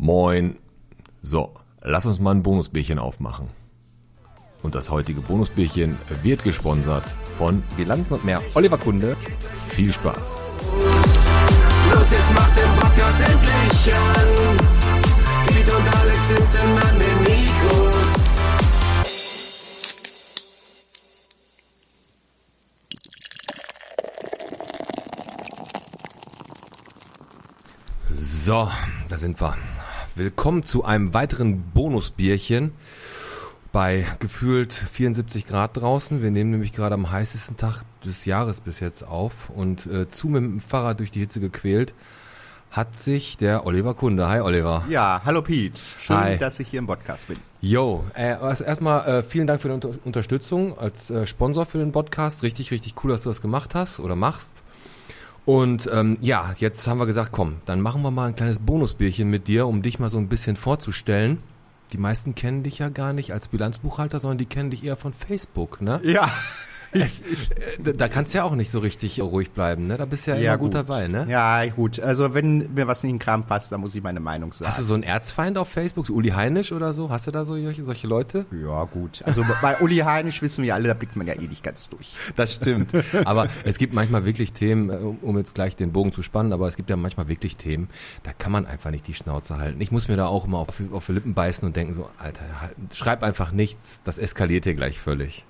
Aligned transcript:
Moin. 0.00 0.56
So, 1.22 1.54
lass 1.82 2.06
uns 2.06 2.20
mal 2.20 2.30
ein 2.30 2.44
Bonusbierchen 2.44 3.00
aufmachen. 3.00 3.48
Und 4.62 4.76
das 4.76 4.90
heutige 4.90 5.20
Bonusbierchen 5.20 5.98
wird 6.22 6.44
gesponsert 6.44 7.02
von 7.36 7.64
Bilanzen 7.76 8.14
und 8.14 8.24
mehr 8.24 8.40
Oliver 8.54 8.78
Kunde. 8.78 9.16
Viel 9.70 9.92
Spaß. 9.92 10.38
Los, 11.92 12.10
jetzt 12.12 12.32
macht 12.32 12.56
den 12.56 12.70
Podcast 12.78 13.22
endlich 13.28 13.94
an. 13.94 14.56
Piet 15.48 15.68
und 15.68 15.96
Alex 15.96 16.28
sitzen 16.28 16.78
an 16.78 16.98
den 17.00 17.18
Mikros. 17.24 18.38
So, 28.14 28.70
da 29.08 29.16
sind 29.16 29.40
wir. 29.40 29.56
Willkommen 30.18 30.64
zu 30.64 30.84
einem 30.84 31.14
weiteren 31.14 31.62
Bonusbierchen 31.72 32.72
bei 33.70 34.04
gefühlt 34.18 34.72
74 34.74 35.46
Grad 35.46 35.76
draußen. 35.76 36.22
Wir 36.22 36.32
nehmen 36.32 36.50
nämlich 36.50 36.72
gerade 36.72 36.96
am 36.96 37.12
heißesten 37.12 37.56
Tag 37.56 37.82
des 38.04 38.24
Jahres 38.24 38.60
bis 38.60 38.80
jetzt 38.80 39.04
auf 39.04 39.48
und 39.48 39.86
äh, 39.86 40.08
zu 40.08 40.26
mit 40.26 40.42
dem 40.42 40.60
Fahrrad 40.60 40.98
durch 40.98 41.12
die 41.12 41.20
Hitze 41.20 41.38
gequält 41.38 41.94
hat 42.72 42.96
sich 42.96 43.36
der 43.36 43.64
Oliver 43.64 43.94
Kunde. 43.94 44.28
Hi 44.28 44.40
Oliver. 44.40 44.84
Ja, 44.88 45.22
hallo 45.24 45.40
Pete. 45.40 45.80
Schön, 45.96 46.16
Hi. 46.16 46.36
dass 46.36 46.58
ich 46.58 46.68
hier 46.68 46.80
im 46.80 46.88
Podcast 46.88 47.28
bin. 47.28 47.38
Yo, 47.60 48.04
äh, 48.14 48.32
also 48.32 48.64
erstmal 48.64 49.06
äh, 49.06 49.22
vielen 49.22 49.46
Dank 49.46 49.62
für 49.62 49.68
die 49.68 49.74
Unter 49.74 49.90
Unterstützung 50.04 50.76
als 50.76 51.10
äh, 51.10 51.26
Sponsor 51.26 51.64
für 51.64 51.78
den 51.78 51.92
Podcast. 51.92 52.42
Richtig, 52.42 52.72
richtig 52.72 52.94
cool, 53.04 53.12
dass 53.12 53.22
du 53.22 53.30
das 53.30 53.40
gemacht 53.40 53.76
hast 53.76 54.00
oder 54.00 54.16
machst. 54.16 54.62
Und 55.48 55.88
ähm, 55.90 56.18
ja, 56.20 56.52
jetzt 56.58 56.86
haben 56.86 56.98
wir 56.98 57.06
gesagt, 57.06 57.32
komm, 57.32 57.62
dann 57.64 57.80
machen 57.80 58.02
wir 58.02 58.10
mal 58.10 58.26
ein 58.26 58.34
kleines 58.34 58.58
Bonusbierchen 58.58 59.30
mit 59.30 59.48
dir, 59.48 59.66
um 59.66 59.80
dich 59.80 59.98
mal 59.98 60.10
so 60.10 60.18
ein 60.18 60.28
bisschen 60.28 60.56
vorzustellen. 60.56 61.38
Die 61.94 61.96
meisten 61.96 62.34
kennen 62.34 62.64
dich 62.64 62.80
ja 62.80 62.90
gar 62.90 63.14
nicht 63.14 63.32
als 63.32 63.48
Bilanzbuchhalter, 63.48 64.20
sondern 64.20 64.36
die 64.36 64.44
kennen 64.44 64.68
dich 64.68 64.84
eher 64.84 64.98
von 64.98 65.14
Facebook, 65.14 65.80
ne? 65.80 66.02
Ja. 66.04 66.30
Es, 66.98 67.20
äh, 67.20 67.94
da 67.94 68.08
kannst 68.08 68.34
du 68.34 68.38
ja 68.38 68.44
auch 68.44 68.54
nicht 68.54 68.70
so 68.70 68.80
richtig 68.80 69.20
ruhig 69.20 69.52
bleiben, 69.52 69.86
ne? 69.86 69.96
Da 69.96 70.04
bist 70.04 70.26
du 70.26 70.32
ja, 70.32 70.36
immer 70.36 70.58
gut, 70.58 70.74
dabei, 70.74 71.06
ne? 71.06 71.26
Ja, 71.28 71.64
gut. 71.66 72.00
Also 72.00 72.34
wenn 72.34 72.74
mir 72.74 72.88
was 72.88 73.02
nicht 73.02 73.10
in 73.10 73.16
den 73.16 73.22
Kram 73.22 73.46
passt, 73.46 73.70
dann 73.70 73.80
muss 73.80 73.94
ich 73.94 74.02
meine 74.02 74.20
Meinung 74.20 74.52
sagen. 74.52 74.70
Hast 74.70 74.80
du 74.80 74.84
so 74.84 74.94
einen 74.94 75.04
Erzfeind 75.04 75.58
auf 75.58 75.68
Facebook, 75.68 76.06
so 76.06 76.14
Uli 76.14 76.30
Heinisch 76.30 76.72
oder 76.72 76.92
so? 76.92 77.10
Hast 77.10 77.26
du 77.26 77.30
da 77.30 77.44
so 77.44 77.60
solche, 77.60 77.84
solche 77.84 78.08
Leute? 78.08 78.46
ja, 78.50 78.84
gut. 78.84 79.22
Also 79.24 79.44
bei 79.62 79.78
Uli 79.80 79.98
Heinisch 79.98 80.42
wissen 80.42 80.64
wir 80.64 80.74
alle, 80.74 80.88
da 80.88 80.94
blickt 80.94 81.16
man 81.16 81.26
ja 81.26 81.34
eh 81.34 81.46
nicht 81.46 81.62
ganz 81.62 81.88
durch. 81.88 82.14
Das 82.36 82.54
stimmt. 82.56 82.90
Aber 83.24 83.48
es 83.64 83.78
gibt 83.78 83.94
manchmal 83.94 84.24
wirklich 84.24 84.52
Themen, 84.52 84.90
äh, 84.90 84.94
um 84.94 85.38
um 85.38 85.38
jetzt 85.38 85.54
gleich 85.54 85.76
den 85.76 85.92
Bogen 85.92 86.12
zu 86.12 86.22
spannen, 86.22 86.52
aber 86.52 86.66
es 86.66 86.76
gibt 86.76 86.90
ja 86.90 86.96
manchmal 86.96 87.28
wirklich 87.28 87.56
Themen, 87.56 87.88
da 88.24 88.32
kann 88.32 88.50
man 88.50 88.66
einfach 88.66 88.90
nicht 88.90 89.06
die 89.06 89.14
Schnauze 89.14 89.58
halten. 89.58 89.80
Ich 89.80 89.92
muss 89.92 90.08
mir 90.08 90.16
da 90.16 90.26
auch 90.26 90.44
immer 90.46 90.58
auf, 90.58 90.68
auf 90.92 91.06
die 91.06 91.12
Lippen 91.12 91.34
beißen 91.34 91.66
und 91.66 91.76
denken 91.76 91.94
so, 91.94 92.08
Alter, 92.18 92.42
halt, 92.60 92.74
schreib 92.94 93.22
einfach 93.22 93.52
nichts, 93.52 94.02
das 94.04 94.18
eskaliert 94.18 94.64
hier 94.64 94.74
gleich 94.74 94.98
völlig. 94.98 95.44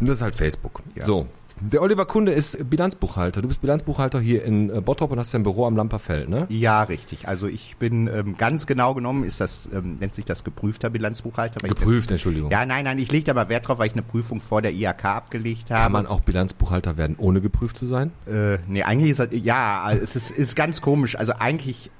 Das 0.00 0.10
ist 0.16 0.22
halt 0.22 0.34
Facebook. 0.34 0.82
Ja. 0.94 1.04
So. 1.04 1.26
Der 1.60 1.82
Oliver 1.82 2.06
Kunde 2.06 2.30
ist 2.30 2.70
Bilanzbuchhalter. 2.70 3.42
Du 3.42 3.48
bist 3.48 3.60
Bilanzbuchhalter 3.60 4.20
hier 4.20 4.44
in 4.44 4.70
äh, 4.72 4.80
Bottrop 4.80 5.10
und 5.10 5.18
hast 5.18 5.34
dein 5.34 5.42
Büro 5.42 5.66
am 5.66 5.74
Lamperfeld, 5.74 6.28
ne? 6.28 6.46
Ja, 6.50 6.84
richtig. 6.84 7.26
Also 7.26 7.48
ich 7.48 7.76
bin 7.78 8.06
ähm, 8.06 8.36
ganz 8.36 8.68
genau 8.68 8.94
genommen, 8.94 9.24
ist 9.24 9.40
das, 9.40 9.68
ähm, 9.74 9.96
nennt 9.98 10.14
sich 10.14 10.24
das 10.24 10.44
geprüfter 10.44 10.88
Bilanzbuchhalter. 10.88 11.60
weil 11.60 11.72
ich- 11.72 11.76
Geprüft, 11.76 12.12
Entschuldigung. 12.12 12.52
Ja, 12.52 12.64
nein, 12.64 12.84
nein, 12.84 13.00
ich 13.00 13.10
lege 13.10 13.24
da 13.24 13.34
mal 13.34 13.48
Wert 13.48 13.66
drauf, 13.66 13.78
weil 13.80 13.88
ich 13.88 13.94
eine 13.94 14.02
Prüfung 14.04 14.40
vor 14.40 14.62
der 14.62 14.72
IHK 14.72 15.04
abgelegt 15.06 15.72
habe. 15.72 15.82
Kann 15.82 15.90
man 15.90 16.06
auch 16.06 16.20
Bilanzbuchhalter 16.20 16.96
werden, 16.96 17.16
ohne 17.18 17.40
geprüft 17.40 17.76
zu 17.76 17.86
sein? 17.86 18.12
Äh, 18.30 18.58
nee, 18.68 18.84
eigentlich 18.84 19.10
ist 19.10 19.18
das, 19.18 19.28
ja, 19.32 19.90
es 19.90 20.14
ist, 20.14 20.30
ist 20.30 20.54
ganz 20.54 20.80
komisch. 20.80 21.16
Also 21.16 21.32
eigentlich, 21.40 21.90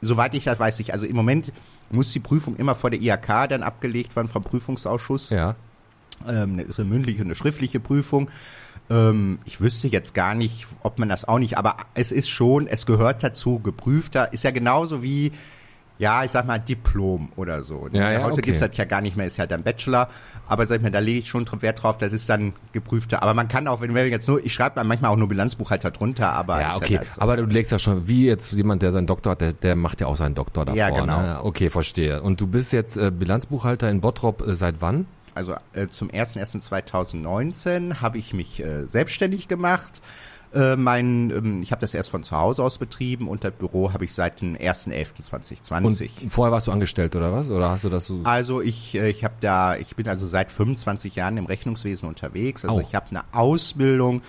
soweit 0.00 0.32
ich 0.34 0.44
das 0.44 0.60
weiß, 0.60 0.78
ich, 0.78 0.92
also 0.92 1.06
im 1.06 1.16
Moment 1.16 1.52
muss 1.90 2.12
die 2.12 2.20
Prüfung 2.20 2.54
immer 2.54 2.76
vor 2.76 2.90
der 2.90 3.00
IHK 3.00 3.48
dann 3.48 3.64
abgelegt 3.64 4.14
werden 4.14 4.28
vom 4.28 4.44
Prüfungsausschuss. 4.44 5.30
Ja. 5.30 5.56
Ähm, 6.28 6.58
das 6.58 6.66
ist 6.66 6.80
eine 6.80 6.88
mündliche 6.88 7.20
und 7.20 7.28
eine 7.28 7.34
schriftliche 7.34 7.80
Prüfung. 7.80 8.30
Ähm, 8.90 9.38
ich 9.44 9.60
wüsste 9.60 9.88
jetzt 9.88 10.14
gar 10.14 10.34
nicht, 10.34 10.66
ob 10.82 10.98
man 10.98 11.08
das 11.08 11.26
auch 11.26 11.38
nicht, 11.38 11.56
aber 11.56 11.76
es 11.94 12.12
ist 12.12 12.28
schon, 12.28 12.66
es 12.66 12.86
gehört 12.86 13.22
dazu, 13.22 13.58
geprüfter, 13.58 14.32
ist 14.32 14.44
ja 14.44 14.50
genauso 14.50 15.02
wie, 15.02 15.32
ja, 15.98 16.24
ich 16.24 16.32
sag 16.32 16.46
mal, 16.46 16.58
Diplom 16.58 17.28
oder 17.36 17.62
so. 17.62 17.88
Ja, 17.92 18.10
ja, 18.10 18.18
Heute 18.20 18.32
okay. 18.32 18.40
gibt's 18.42 18.60
das 18.60 18.76
ja 18.76 18.84
gar 18.84 19.00
nicht 19.00 19.16
mehr, 19.16 19.26
ist 19.26 19.36
ja 19.36 19.46
dann 19.46 19.62
Bachelor, 19.62 20.08
aber 20.48 20.66
sag 20.66 20.76
ich 20.76 20.82
mal, 20.82 20.90
da 20.90 20.98
lege 20.98 21.20
ich 21.20 21.28
schon 21.28 21.46
Wert 21.62 21.82
drauf, 21.82 21.96
das 21.96 22.12
ist 22.12 22.28
dann 22.28 22.54
geprüfter. 22.72 23.22
Aber 23.22 23.34
man 23.34 23.46
kann 23.46 23.68
auch, 23.68 23.80
wenn 23.80 23.94
wir 23.94 24.08
jetzt 24.08 24.26
nur, 24.26 24.44
ich 24.44 24.52
schreibe 24.52 24.82
manchmal 24.82 25.12
auch 25.12 25.16
nur 25.16 25.28
Bilanzbuchhalter 25.28 25.92
drunter, 25.92 26.32
aber 26.32 26.60
Ja, 26.60 26.76
okay. 26.76 26.98
halt 26.98 27.12
so. 27.12 27.20
Aber 27.20 27.36
du 27.36 27.44
legst 27.44 27.70
ja 27.70 27.78
schon, 27.78 28.08
wie 28.08 28.26
jetzt 28.26 28.50
jemand, 28.52 28.82
der 28.82 28.90
seinen 28.90 29.06
Doktor 29.06 29.32
hat, 29.32 29.40
der, 29.40 29.52
der 29.52 29.76
macht 29.76 30.00
ja 30.00 30.08
auch 30.08 30.16
seinen 30.16 30.34
Doktor 30.34 30.64
davor. 30.64 30.76
Ja, 30.76 30.90
genau. 30.90 31.20
Ne? 31.20 31.44
Okay, 31.44 31.70
verstehe. 31.70 32.20
Und 32.20 32.40
du 32.40 32.48
bist 32.48 32.72
jetzt 32.72 32.96
äh, 32.96 33.12
Bilanzbuchhalter 33.12 33.88
in 33.88 34.00
Bottrop 34.00 34.46
äh, 34.46 34.54
seit 34.54 34.80
wann? 34.80 35.06
Also 35.34 35.54
äh, 35.72 35.88
zum 35.88 36.10
01.01.2019 36.10 38.00
habe 38.00 38.18
ich 38.18 38.34
mich 38.34 38.60
äh, 38.60 38.86
selbstständig 38.86 39.48
gemacht. 39.48 40.00
Äh, 40.54 40.76
mein, 40.76 41.30
ähm, 41.30 41.62
ich 41.62 41.70
habe 41.70 41.80
das 41.80 41.94
erst 41.94 42.10
von 42.10 42.24
zu 42.24 42.36
Hause 42.36 42.62
aus 42.62 42.76
betrieben 42.76 43.26
und 43.26 43.42
das 43.42 43.52
Büro 43.52 43.92
habe 43.94 44.04
ich 44.04 44.12
seit 44.12 44.42
dem 44.42 44.50
Und 44.50 44.60
01.01.2020. 44.60 46.28
vorher 46.28 46.52
warst 46.52 46.66
du 46.66 46.72
angestellt 46.72 47.16
oder 47.16 47.32
was? 47.32 47.50
Oder 47.50 47.70
hast 47.70 47.84
du 47.84 47.88
das 47.88 48.06
so? 48.06 48.20
Also 48.24 48.60
ich, 48.60 48.94
äh, 48.94 49.08
ich 49.08 49.24
habe 49.24 49.34
da, 49.40 49.76
ich 49.76 49.96
bin 49.96 50.06
also 50.08 50.26
seit 50.26 50.52
25 50.52 51.16
Jahren 51.16 51.38
im 51.38 51.46
Rechnungswesen 51.46 52.06
unterwegs. 52.06 52.66
Also 52.66 52.78
Au. 52.78 52.82
ich 52.82 52.94
habe 52.94 53.06
eine 53.10 53.24
Ausbildung 53.32 54.20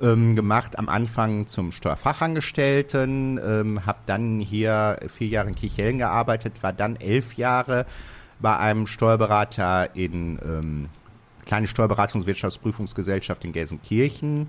ähm, 0.00 0.36
gemacht 0.36 0.78
am 0.78 0.88
Anfang 0.88 1.48
zum 1.48 1.72
Steuerfachangestellten, 1.72 3.40
ähm, 3.44 3.84
habe 3.84 3.98
dann 4.06 4.38
hier 4.38 4.98
vier 5.08 5.28
Jahre 5.28 5.48
in 5.48 5.56
Kichellen 5.56 5.98
gearbeitet, 5.98 6.62
war 6.62 6.72
dann 6.72 6.94
elf 6.96 7.34
Jahre 7.34 7.86
bei 8.42 8.56
einem 8.56 8.86
Steuerberater 8.86 9.94
in 9.94 10.38
ähm, 10.44 10.88
kleine 11.46 11.66
Steuerberatungs-Wirtschaftsprüfungsgesellschaft 11.66 13.44
in 13.44 13.52
Gelsenkirchen. 13.52 14.48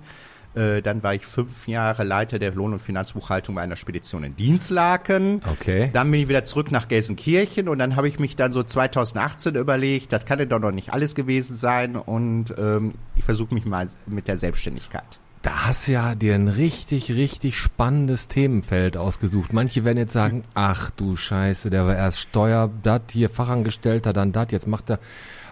Äh, 0.54 0.82
dann 0.82 1.02
war 1.02 1.14
ich 1.14 1.26
fünf 1.26 1.66
Jahre 1.66 2.04
Leiter 2.04 2.38
der 2.38 2.52
Lohn- 2.52 2.72
und 2.72 2.78
Finanzbuchhaltung 2.78 3.56
bei 3.56 3.62
einer 3.62 3.76
Spedition 3.76 4.22
in 4.22 4.36
Dienstlaken. 4.36 5.42
Okay. 5.50 5.90
Dann 5.92 6.10
bin 6.10 6.20
ich 6.20 6.28
wieder 6.28 6.44
zurück 6.44 6.70
nach 6.70 6.86
Gelsenkirchen 6.86 7.68
und 7.68 7.78
dann 7.78 7.96
habe 7.96 8.06
ich 8.06 8.18
mich 8.18 8.36
dann 8.36 8.52
so 8.52 8.62
2018 8.62 9.56
überlegt, 9.56 10.12
das 10.12 10.26
kann 10.26 10.38
ja 10.38 10.44
doch 10.44 10.60
noch 10.60 10.70
nicht 10.70 10.92
alles 10.92 11.14
gewesen 11.14 11.56
sein 11.56 11.96
und 11.96 12.54
ähm, 12.56 12.94
ich 13.16 13.24
versuche 13.24 13.52
mich 13.54 13.64
mal 13.64 13.88
mit 14.06 14.28
der 14.28 14.36
Selbstständigkeit. 14.36 15.18
Da 15.44 15.66
hast 15.66 15.88
du 15.88 15.92
ja 15.92 16.14
dir 16.14 16.34
ein 16.34 16.48
richtig, 16.48 17.12
richtig 17.12 17.58
spannendes 17.58 18.28
Themenfeld 18.28 18.96
ausgesucht. 18.96 19.52
Manche 19.52 19.84
werden 19.84 19.98
jetzt 19.98 20.14
sagen, 20.14 20.42
ach 20.54 20.90
du 20.90 21.16
Scheiße, 21.16 21.68
der 21.68 21.84
war 21.84 21.94
erst 21.94 22.18
Steuer, 22.18 22.70
dat, 22.82 23.12
hier 23.12 23.28
Fachangestellter, 23.28 24.14
dann 24.14 24.32
dat, 24.32 24.52
jetzt 24.52 24.66
macht 24.66 24.88
er. 24.88 25.00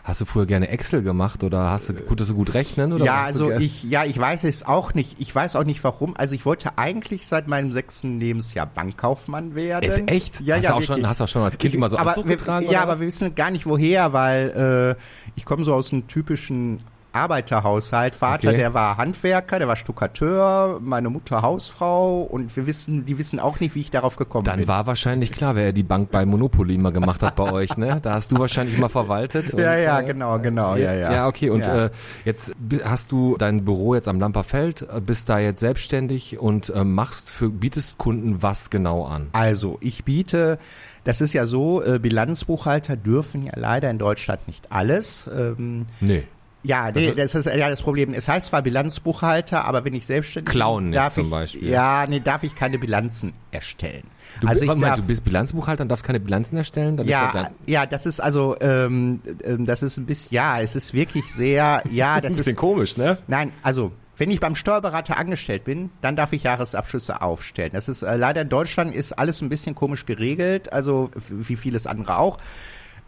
Hast 0.02 0.22
du 0.22 0.24
früher 0.24 0.46
gerne 0.46 0.68
Excel 0.68 1.02
gemacht 1.02 1.44
oder 1.44 1.70
hast 1.70 1.90
du, 1.90 1.92
gut, 1.92 2.20
dass 2.20 2.28
du 2.28 2.34
gut 2.34 2.54
rechnen? 2.54 2.94
Oder 2.94 3.04
ja, 3.04 3.22
also 3.22 3.52
ich, 3.52 3.84
ja, 3.84 4.04
ich 4.04 4.18
weiß 4.18 4.44
es 4.44 4.66
auch 4.66 4.94
nicht. 4.94 5.16
Ich 5.20 5.32
weiß 5.32 5.56
auch 5.56 5.64
nicht 5.64 5.84
warum. 5.84 6.16
Also 6.16 6.34
ich 6.34 6.46
wollte 6.46 6.78
eigentlich 6.78 7.26
seit 7.26 7.46
meinem 7.46 7.70
sechsten 7.70 8.18
Lebensjahr 8.18 8.66
Bankkaufmann 8.66 9.54
werden. 9.54 9.88
Ist 9.88 10.10
echt? 10.10 10.40
Ja, 10.40 10.56
hast 10.56 10.64
ja, 10.64 10.70
du 10.70 10.76
auch 10.76 10.82
schon, 10.82 11.06
hast 11.06 11.20
du 11.20 11.24
auch 11.24 11.28
schon 11.28 11.42
als 11.42 11.58
Kind 11.58 11.74
immer 11.74 11.90
so 11.90 11.98
aber 11.98 12.10
Anzug 12.10 12.28
wir, 12.28 12.36
getragen? 12.36 12.64
Ja, 12.64 12.70
oder 12.70 12.80
aber 12.80 13.00
wir 13.00 13.06
wissen 13.06 13.34
gar 13.34 13.50
nicht 13.50 13.66
woher, 13.66 14.14
weil 14.14 14.96
äh, 14.96 15.30
ich 15.36 15.44
komme 15.44 15.64
so 15.64 15.74
aus 15.74 15.92
einem 15.92 16.08
typischen 16.08 16.80
Arbeiterhaushalt. 17.12 18.14
Vater, 18.14 18.48
Okay. 18.48 18.56
der 18.56 18.74
war 18.74 18.96
Handwerker, 18.96 19.58
der 19.58 19.68
war 19.68 19.76
Stuckateur, 19.76 20.78
meine 20.82 21.10
Mutter 21.10 21.42
Hausfrau 21.42 22.22
und 22.22 22.56
wir 22.56 22.66
wissen, 22.66 23.04
die 23.06 23.18
wissen 23.18 23.38
auch 23.40 23.60
nicht, 23.60 23.74
wie 23.74 23.80
ich 23.80 23.90
darauf 23.90 24.16
gekommen 24.16 24.44
Dann 24.44 24.60
bin. 24.60 24.68
war 24.68 24.86
wahrscheinlich 24.86 25.32
klar, 25.32 25.54
wer 25.54 25.72
die 25.72 25.82
Bank 25.82 26.10
bei 26.10 26.24
Monopoly 26.26 26.74
immer 26.74 26.92
gemacht 26.92 27.22
hat 27.22 27.36
bei 27.36 27.50
euch, 27.52 27.76
ne? 27.76 27.98
Da 28.02 28.14
hast 28.14 28.32
du 28.32 28.38
wahrscheinlich 28.38 28.76
immer 28.76 28.88
verwaltet. 28.88 29.52
ja, 29.52 29.72
und, 29.72 29.82
ja, 29.82 30.00
äh, 30.00 30.04
genau, 30.04 30.38
genau, 30.38 30.76
ja, 30.76 30.92
ja. 30.94 31.12
Ja, 31.12 31.26
okay. 31.28 31.50
Und 31.50 31.60
Ja. 31.60 31.86
Äh, 31.86 31.90
jetzt 32.24 32.54
hast 32.84 33.12
du 33.12 33.36
dein 33.38 33.64
Büro 33.64 33.94
jetzt 33.94 34.08
am 34.08 34.18
Lamperfeld, 34.20 34.82
äh, 34.82 35.00
bist 35.00 35.28
da 35.28 35.38
jetzt 35.38 35.60
selbstständig 35.60 36.38
und 36.38 36.70
äh, 36.70 36.84
machst 36.84 37.30
für 37.30 37.48
bietest 37.50 37.98
Kunden 37.98 38.42
was 38.42 38.70
genau 38.70 39.04
an? 39.04 39.28
Also, 39.32 39.78
ich 39.80 40.04
biete, 40.04 40.58
das 41.04 41.20
ist 41.20 41.32
ja 41.32 41.46
so, 41.46 41.82
äh, 41.82 41.98
Bilanzbuchhalter 41.98 42.96
dürfen 42.96 43.44
ja 43.44 43.52
leider 43.56 43.90
in 43.90 43.98
Deutschland 43.98 44.46
nicht 44.46 44.70
alles. 44.72 45.28
Ähm, 45.36 45.86
Nee. 46.00 46.24
Ja, 46.64 46.92
nee, 46.92 47.12
das 47.12 47.34
ist 47.34 47.46
ja 47.46 47.68
das 47.68 47.82
Problem. 47.82 48.14
Es 48.14 48.28
heißt 48.28 48.46
zwar 48.46 48.62
Bilanzbuchhalter, 48.62 49.64
aber 49.64 49.84
wenn 49.84 49.94
ich 49.94 50.06
selbstständig 50.06 50.52
Klauen 50.52 50.84
bin, 50.84 50.92
darf 50.92 51.14
zum 51.14 51.24
ich, 51.24 51.30
Beispiel. 51.30 51.68
Ja, 51.68 52.06
nee, 52.08 52.20
darf 52.20 52.44
ich 52.44 52.54
keine 52.54 52.78
Bilanzen 52.78 53.32
erstellen. 53.50 54.04
Du, 54.40 54.46
also 54.46 54.64
bi- 54.64 54.72
ich 54.72 54.78
darf, 54.80 54.96
du 54.96 55.06
bist 55.06 55.24
Bilanzbuchhalter 55.24 55.82
und 55.82 55.88
darfst 55.88 56.04
keine 56.04 56.20
Bilanzen 56.20 56.56
erstellen? 56.56 56.96
Ist 56.98 57.08
ja, 57.08 57.32
das 57.32 57.42
dann 57.42 57.54
ja, 57.66 57.86
das 57.86 58.06
ist 58.06 58.20
also, 58.20 58.56
ähm, 58.60 59.20
ähm, 59.44 59.66
das 59.66 59.82
ist 59.82 59.96
ein 59.96 60.06
bisschen, 60.06 60.34
ja, 60.34 60.60
es 60.60 60.76
ist 60.76 60.94
wirklich 60.94 61.24
sehr, 61.32 61.82
ja, 61.90 62.20
das 62.20 62.32
ein 62.32 62.36
bisschen 62.36 62.52
ist, 62.52 62.58
komisch, 62.58 62.96
ne? 62.96 63.18
nein, 63.26 63.52
also, 63.62 63.90
wenn 64.16 64.30
ich 64.30 64.38
beim 64.38 64.54
Steuerberater 64.54 65.16
angestellt 65.16 65.64
bin, 65.64 65.90
dann 66.00 66.14
darf 66.14 66.32
ich 66.32 66.44
Jahresabschlüsse 66.44 67.22
aufstellen. 67.22 67.70
Das 67.72 67.88
ist 67.88 68.02
äh, 68.02 68.16
leider 68.16 68.42
in 68.42 68.48
Deutschland 68.50 68.94
ist 68.94 69.18
alles 69.18 69.40
ein 69.40 69.48
bisschen 69.48 69.74
komisch 69.74 70.06
geregelt, 70.06 70.72
also 70.72 71.10
wie 71.28 71.56
vieles 71.56 71.88
andere 71.88 72.18
auch. 72.18 72.38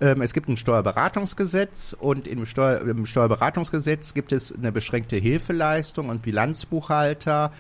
Ähm, 0.00 0.22
es 0.22 0.32
gibt 0.32 0.48
ein 0.48 0.56
Steuerberatungsgesetz 0.56 1.96
und 1.98 2.26
im, 2.26 2.46
Steuer, 2.46 2.80
im 2.80 3.06
Steuerberatungsgesetz 3.06 4.14
gibt 4.14 4.32
es 4.32 4.52
eine 4.52 4.72
beschränkte 4.72 5.16
Hilfeleistung 5.16 6.08
und 6.08 6.22
Bilanzbuchhalter 6.22 7.52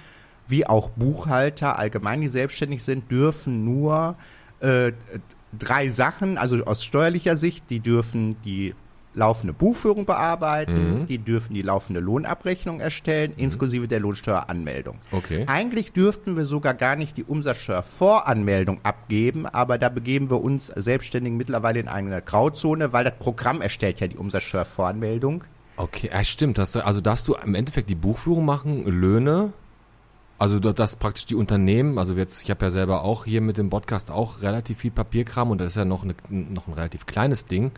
wie 0.46 0.66
auch 0.66 0.90
Buchhalter 0.90 1.78
allgemein, 1.78 2.20
die 2.20 2.28
selbstständig 2.28 2.82
sind, 2.84 3.10
dürfen 3.10 3.64
nur 3.64 4.16
äh, 4.60 4.92
drei 5.58 5.88
Sachen, 5.88 6.38
also 6.38 6.64
aus 6.64 6.84
steuerlicher 6.84 7.36
Sicht, 7.36 7.70
die 7.70 7.80
dürfen 7.80 8.36
die 8.42 8.74
laufende 9.14 9.52
Buchführung 9.52 10.04
bearbeiten, 10.06 11.00
Mhm. 11.00 11.06
die 11.06 11.18
dürfen 11.18 11.54
die 11.54 11.62
laufende 11.62 12.00
Lohnabrechnung 12.00 12.80
erstellen, 12.80 13.32
inklusive 13.36 13.86
der 13.88 14.00
Lohnsteueranmeldung. 14.00 14.98
Okay. 15.12 15.44
Eigentlich 15.46 15.92
dürften 15.92 16.36
wir 16.36 16.44
sogar 16.46 16.74
gar 16.74 16.96
nicht 16.96 17.16
die 17.16 17.24
Umsatzsteuervoranmeldung 17.24 18.80
abgeben, 18.82 19.46
aber 19.46 19.78
da 19.78 19.88
begeben 19.88 20.30
wir 20.30 20.42
uns 20.42 20.66
Selbstständigen 20.66 21.36
mittlerweile 21.36 21.80
in 21.80 21.88
eine 21.88 22.20
Grauzone, 22.22 22.92
weil 22.92 23.04
das 23.04 23.14
Programm 23.18 23.60
erstellt 23.60 24.00
ja 24.00 24.08
die 24.08 24.16
Umsatzsteuervoranmeldung. 24.16 25.44
Okay, 25.76 26.10
ja, 26.12 26.22
stimmt. 26.24 26.58
Also 26.58 27.00
darfst 27.00 27.26
du 27.26 27.34
im 27.34 27.54
Endeffekt 27.54 27.90
die 27.90 27.94
Buchführung 27.96 28.44
machen, 28.44 28.84
Löhne, 28.86 29.52
also 30.38 30.58
dass 30.58 30.96
praktisch 30.96 31.26
die 31.26 31.34
Unternehmen, 31.34 31.98
also 31.98 32.14
jetzt, 32.14 32.42
ich 32.42 32.50
habe 32.50 32.64
ja 32.64 32.70
selber 32.70 33.02
auch 33.02 33.24
hier 33.24 33.40
mit 33.40 33.56
dem 33.56 33.70
Podcast 33.70 34.10
auch 34.10 34.42
relativ 34.42 34.78
viel 34.78 34.90
Papierkram 34.90 35.50
und 35.50 35.60
das 35.60 35.68
ist 35.68 35.76
ja 35.76 35.84
noch, 35.84 36.02
eine, 36.04 36.14
noch 36.28 36.66
ein 36.66 36.74
relativ 36.74 37.06
kleines 37.06 37.46
Ding. 37.46 37.72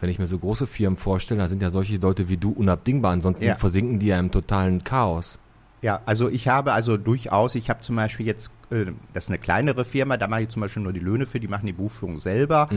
Wenn 0.00 0.10
ich 0.10 0.18
mir 0.18 0.26
so 0.26 0.38
große 0.38 0.66
Firmen 0.66 0.96
vorstelle, 0.98 1.40
da 1.40 1.48
sind 1.48 1.62
ja 1.62 1.70
solche 1.70 1.96
Leute 1.96 2.28
wie 2.28 2.36
du 2.36 2.50
unabdingbar, 2.50 3.12
ansonsten 3.12 3.44
Ja. 3.44 3.54
versinken 3.54 3.98
die 3.98 4.08
ja 4.08 4.18
im 4.18 4.30
totalen 4.30 4.84
Chaos. 4.84 5.38
Ja, 5.80 6.00
also 6.06 6.28
ich 6.28 6.46
habe 6.46 6.72
also 6.72 6.96
durchaus, 6.96 7.56
ich 7.56 7.68
habe 7.68 7.80
zum 7.80 7.96
Beispiel 7.96 8.24
jetzt, 8.24 8.52
äh, 8.70 8.84
das 9.14 9.24
ist 9.24 9.30
eine 9.30 9.38
kleinere 9.38 9.84
Firma, 9.84 10.16
da 10.16 10.28
mache 10.28 10.42
ich 10.42 10.48
zum 10.50 10.62
Beispiel 10.62 10.82
nur 10.82 10.92
die 10.92 11.00
Löhne 11.00 11.26
für, 11.26 11.40
die 11.40 11.48
machen 11.48 11.66
die 11.66 11.72
Buchführung 11.72 12.18
selber. 12.20 12.68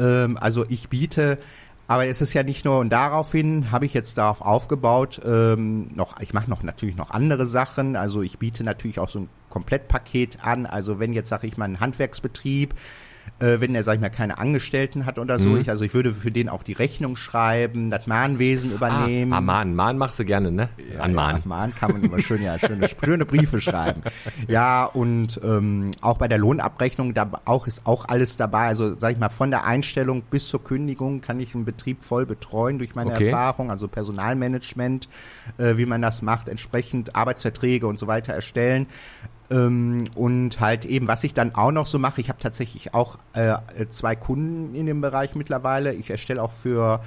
Ähm, 0.00 0.38
also 0.40 0.64
ich 0.70 0.88
biete, 0.88 1.38
aber 1.86 2.06
es 2.06 2.20
ist 2.20 2.32
ja 2.32 2.42
nicht 2.42 2.64
nur, 2.64 2.78
und 2.78 2.90
daraufhin 2.90 3.70
habe 3.70 3.84
ich 3.84 3.94
jetzt 3.94 4.16
darauf 4.16 4.40
aufgebaut, 4.40 5.20
ähm, 5.24 5.90
noch, 5.94 6.20
ich 6.20 6.32
mache 6.32 6.48
noch 6.48 6.62
natürlich 6.62 6.96
noch 6.96 7.10
andere 7.10 7.46
Sachen, 7.46 7.96
also 7.96 8.22
ich 8.22 8.38
biete 8.38 8.64
natürlich 8.64 8.98
auch 8.98 9.10
so 9.10 9.20
ein 9.20 9.28
Komplettpaket 9.50 10.38
an, 10.42 10.66
also 10.66 10.98
wenn 10.98 11.12
jetzt, 11.12 11.28
sage 11.28 11.46
ich 11.46 11.56
mal, 11.56 11.66
ein 11.66 11.80
Handwerksbetrieb, 11.80 12.74
äh, 13.40 13.60
wenn 13.60 13.74
er, 13.74 13.82
sag 13.82 13.94
ich 13.94 14.00
mal, 14.00 14.10
keine 14.10 14.38
Angestellten 14.38 15.06
hat 15.06 15.18
oder 15.18 15.38
so, 15.38 15.50
Mhm. 15.50 15.60
ich, 15.60 15.70
also 15.70 15.84
ich 15.84 15.94
würde 15.94 16.12
für 16.12 16.30
den 16.30 16.48
auch 16.48 16.62
die 16.62 16.72
Rechnung 16.72 17.16
schreiben, 17.16 17.90
das 17.90 18.06
Mahnwesen 18.06 18.72
übernehmen. 18.72 19.32
Ah, 19.32 19.38
ah 19.38 19.40
Mahn, 19.40 19.74
Mahn 19.74 19.98
machst 19.98 20.18
du 20.18 20.24
gerne, 20.24 20.50
ne? 20.52 20.68
An 20.98 21.14
Mahn. 21.14 21.36
Ja, 21.36 21.42
Mahn 21.44 21.74
kann 21.74 21.92
man 21.92 22.02
immer 22.04 22.20
schön, 22.20 22.42
ja, 22.42 22.58
schöne, 22.58 22.88
schöne 23.02 23.24
Briefe 23.26 23.60
schreiben. 23.60 24.02
Ja, 24.48 24.84
und 24.84 25.40
ähm, 25.42 25.90
auch 26.00 26.18
bei 26.18 26.28
der 26.28 26.38
Lohnabrechnung, 26.38 27.14
da 27.14 27.30
auch 27.44 27.66
ist 27.66 27.82
auch 27.84 28.06
alles 28.08 28.36
dabei. 28.36 28.66
Also 28.66 28.98
sag 28.98 29.12
ich 29.12 29.18
mal, 29.18 29.28
von 29.28 29.50
der 29.50 29.64
Einstellung 29.64 30.22
bis 30.22 30.48
zur 30.48 30.62
Kündigung 30.62 31.20
kann 31.20 31.40
ich 31.40 31.54
einen 31.54 31.64
Betrieb 31.64 32.02
voll 32.02 32.26
betreuen 32.26 32.78
durch 32.78 32.94
meine 32.94 33.12
Okay. 33.12 33.26
Erfahrung, 33.26 33.70
also 33.70 33.88
Personalmanagement, 33.88 35.08
äh, 35.58 35.76
wie 35.76 35.86
man 35.86 36.02
das 36.02 36.22
macht, 36.22 36.48
entsprechend 36.48 37.16
Arbeitsverträge 37.16 37.86
und 37.86 37.98
so 37.98 38.06
weiter 38.06 38.32
erstellen. 38.32 38.86
Ähm, 39.54 40.04
und 40.14 40.58
halt 40.60 40.84
eben, 40.84 41.06
was 41.06 41.22
ich 41.24 41.32
dann 41.34 41.54
auch 41.54 41.70
noch 41.70 41.86
so 41.86 41.98
mache, 41.98 42.20
ich 42.20 42.28
habe 42.28 42.38
tatsächlich 42.40 42.92
auch 42.92 43.18
äh, 43.34 43.54
zwei 43.88 44.16
Kunden 44.16 44.74
in 44.74 44.86
dem 44.86 45.00
Bereich 45.00 45.34
mittlerweile. 45.34 45.94
Ich 45.94 46.10
erstelle 46.10 46.42
auch 46.42 46.52
für 46.52 47.00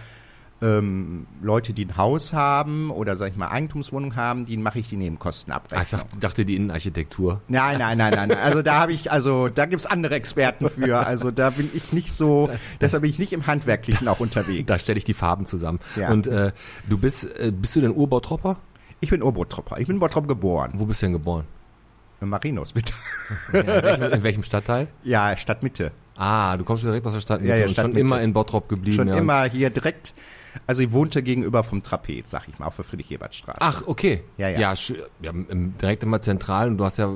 ähm, 0.62 1.28
Leute, 1.42 1.74
die 1.74 1.86
ein 1.86 1.98
Haus 1.98 2.34
haben 2.34 2.90
oder 2.90 3.16
sag 3.16 3.30
ich 3.30 3.36
mal 3.36 3.50
Eigentumswohnung 3.50 4.16
haben, 4.16 4.46
die 4.46 4.58
mache 4.58 4.80
ich 4.80 4.90
die 4.90 4.96
Ah, 4.96 4.98
ich 4.98 5.04
Nebenkostenabrechnung. 5.04 6.02
dachte, 6.20 6.46
die 6.46 6.56
Innenarchitektur. 6.56 7.42
Nein, 7.48 7.78
nein, 7.78 7.98
nein, 7.98 8.14
nein. 8.14 8.30
nein. 8.30 8.38
Also 8.40 8.62
da 8.62 8.80
habe 8.80 8.94
ich, 8.94 9.12
also 9.12 9.50
da 9.50 9.66
gibt's 9.66 9.86
andere 9.86 10.16
Experten 10.16 10.70
für. 10.70 11.06
Also 11.06 11.32
da 11.32 11.52
bin 11.52 11.70
ich 11.74 11.94
nicht 11.94 12.12
so, 12.12 12.50
deshalb 12.82 13.02
bin 13.02 13.12
ich 13.12 13.20
nicht 13.20 13.34
im 13.34 13.46
Handwerklichen 13.46 14.08
auch 14.08 14.20
unterwegs. 14.20 14.66
Da 14.68 14.80
stelle 14.80 14.98
ich 14.98 15.06
die 15.06 15.14
Farben 15.14 15.46
zusammen. 15.46 15.80
Ja. 15.96 16.10
Und 16.10 16.28
äh, 16.28 16.52
du 16.90 16.98
bist, 16.98 17.26
äh, 17.38 17.52
bist 17.52 17.76
du 17.76 17.82
denn 17.82 17.92
Urbautropper? 17.92 18.58
ich 19.00 19.12
bin 19.12 19.22
Urbautropper. 19.22 19.80
Ich 19.80 19.86
bin 19.86 19.98
in 19.98 20.00
Bottrop 20.00 20.28
geboren. 20.28 20.72
Wo 20.74 20.86
bist 20.86 21.02
du 21.02 21.06
denn 21.06 21.14
geboren? 21.14 21.46
In 22.22 22.30
Marinos, 22.30 22.74
bitte. 22.74 22.94
Ja, 23.54 23.60
in, 23.60 23.84
welchem, 23.84 24.12
in 24.12 24.24
welchem 24.24 24.44
Stadtteil? 24.44 24.88
Ja, 25.04 25.36
Stadtmitte. 25.38 25.92
Ah, 26.16 26.58
du 26.58 26.64
kommst 26.64 26.84
direkt 26.84 27.06
aus 27.06 27.14
der 27.14 27.20
Stadt 27.22 27.42
Ja, 27.42 27.50
ja, 27.50 27.54
und 27.56 27.62
schon 27.62 27.74
Stadtmitte. 27.74 28.00
immer 28.00 28.22
in 28.22 28.34
Bottrop 28.34 28.68
geblieben. 28.68 28.96
Schon 28.96 29.08
ja. 29.08 29.18
immer 29.18 29.44
hier 29.44 29.70
direkt, 29.70 30.16
also 30.66 30.82
ich 30.82 30.92
wohnte 30.92 31.24
gegenüber 31.24 31.64
vom 31.64 31.84
Trapez, 31.84 32.32
sag 32.32 32.48
ich 32.48 32.60
mal, 32.60 32.68
auf 32.68 32.76
der 32.76 32.86
Friedrich-Ebert-Straße. 32.86 33.60
Ach, 33.62 33.84
okay. 33.86 34.24
Ja, 34.38 34.50
ja. 34.50 34.60
Ja, 34.60 34.74
ja 35.22 35.32
im, 35.32 35.78
direkt 35.78 36.04
immer 36.04 36.20
zentral. 36.22 36.70
Und 36.70 36.78
du 36.78 36.86
hast 36.86 36.98
ja, 36.98 37.10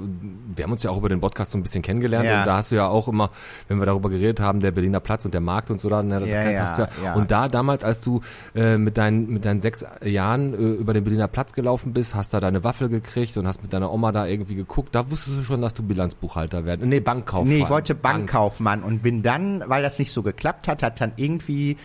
wir 0.56 0.64
haben 0.64 0.72
uns 0.72 0.84
ja 0.84 0.92
auch 0.92 0.98
über 0.98 1.10
den 1.10 1.20
Podcast 1.20 1.52
so 1.52 1.58
ein 1.58 1.64
bisschen 1.64 1.82
kennengelernt. 1.82 2.26
Ja. 2.26 2.40
Und 2.40 2.48
da 2.48 2.58
hast 2.58 2.72
du 2.72 2.76
ja 2.76 2.88
auch 2.88 3.08
immer, 3.08 3.32
wenn 3.68 3.80
wir 3.80 3.86
darüber 3.86 4.10
geredet 4.10 4.40
haben, 4.40 4.60
der 4.60 4.72
Berliner 4.72 5.00
Platz 5.00 5.26
und 5.26 5.34
der 5.34 5.42
Markt 5.42 5.72
und 5.72 5.80
so, 5.80 5.90
da, 5.90 6.02
da 6.02 6.20
Ja, 6.26 6.62
hast 6.62 6.78
ja, 6.78 6.86
du 6.86 7.04
ja. 7.04 7.14
Und 7.16 7.32
da 7.32 7.48
damals, 7.48 7.84
als 7.84 8.02
du 8.02 8.22
äh, 8.56 8.78
mit, 8.78 8.98
deinen, 8.98 9.32
mit 9.32 9.46
deinen 9.46 9.62
sechs 9.62 9.86
Jahren 10.04 10.54
äh, 10.54 10.58
über 10.58 10.94
den 10.94 11.04
Berliner 11.04 11.28
Platz 11.28 11.54
gelaufen 11.54 11.94
bist, 11.94 12.16
hast 12.16 12.34
da 12.34 12.40
deine 12.40 12.64
Waffel 12.64 12.90
gekriegt 12.90 13.38
und 13.38 13.48
hast 13.48 13.62
mit 13.62 13.74
deiner 13.74 13.92
Oma 13.92 14.12
da 14.12 14.26
irgendwie 14.26 14.56
geguckt, 14.56 14.94
da 14.96 15.10
wusstest 15.10 15.38
du 15.38 15.44
schon, 15.44 15.62
dass 15.62 15.74
du 15.74 15.84
Bilanzbuchhalter 15.84 16.66
werden. 16.66 16.90
Nee, 16.90 17.00
Bankkaufmann. 17.00 17.54
Nee, 17.54 17.64
ich 17.64 17.70
wollte 17.70 17.96
Bank. 17.96 18.18
Bankkaufmann 18.18 18.84
und 18.84 19.02
bin 19.02 19.24
dann, 19.24 19.64
weil 19.68 19.82
das 19.82 20.00
nicht 20.00 20.12
so 20.12 20.24
geklappt 20.24 20.68
hat, 20.68 20.84
hat 20.84 21.02
dann 21.02 21.14
irgendwie 21.16 21.78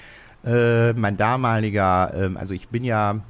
äh, 0.47 0.93
mein 0.95 1.17
damaliger, 1.17 2.13
ähm, 2.15 2.37
also 2.37 2.55
ich 2.55 2.69
bin 2.69 2.85
ja, 2.85 3.21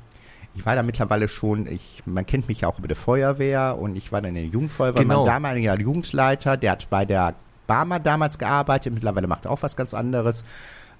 ich 0.54 0.64
war 0.64 0.74
da 0.76 0.82
mittlerweile 0.82 1.28
schon, 1.28 1.66
ich, 1.66 2.02
man 2.06 2.24
kennt 2.26 2.48
mich 2.48 2.60
ja 2.62 2.68
auch 2.68 2.78
über 2.78 2.88
die 2.88 2.94
Feuerwehr 2.94 3.76
und 3.78 3.96
ich 3.96 4.12
war 4.12 4.20
dann 4.20 4.30
in 4.30 4.34
der 4.36 4.44
Jugendfeuerwehr. 4.46 5.02
Genau. 5.02 5.24
Mein 5.24 5.32
damaliger 5.32 5.78
Jugendleiter, 5.78 6.56
der 6.56 6.72
hat 6.72 6.88
bei 6.90 7.04
der 7.04 7.34
Barmer 7.66 7.98
damals 8.00 8.38
gearbeitet, 8.38 8.94
mittlerweile 8.94 9.26
macht 9.26 9.46
er 9.46 9.50
auch 9.50 9.62
was 9.62 9.76
ganz 9.76 9.92
anderes. 9.94 10.44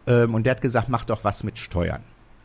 Ähm, 0.07 0.35
und 0.35 0.45
der 0.45 0.53
hat 0.53 0.61
gesagt, 0.63 0.89
mach 0.89 1.05
doch 1.05 1.23
was 1.25 1.45
mit 1.45 1.59
Steuern. 1.59 2.03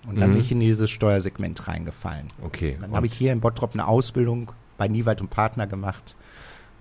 Und 0.08 0.20
dann 0.20 0.30
Mhm. 0.30 0.34
bin 0.34 0.42
ich 0.42 0.52
in 0.52 0.60
dieses 0.60 0.90
Steuersegment 0.90 1.68
reingefallen. 1.68 2.28
Okay. 2.44 2.78
Dann 2.82 2.94
habe 2.94 3.06
ich 3.06 3.14
hier 3.14 3.32
in 3.32 3.40
Bottrop 3.40 3.74
eine 3.74 3.88
Ausbildung 3.88 4.52
bei 4.78 4.88
Niewald 4.88 5.22
und 5.22 5.30
Partner 5.30 5.68
gemacht 5.68 6.16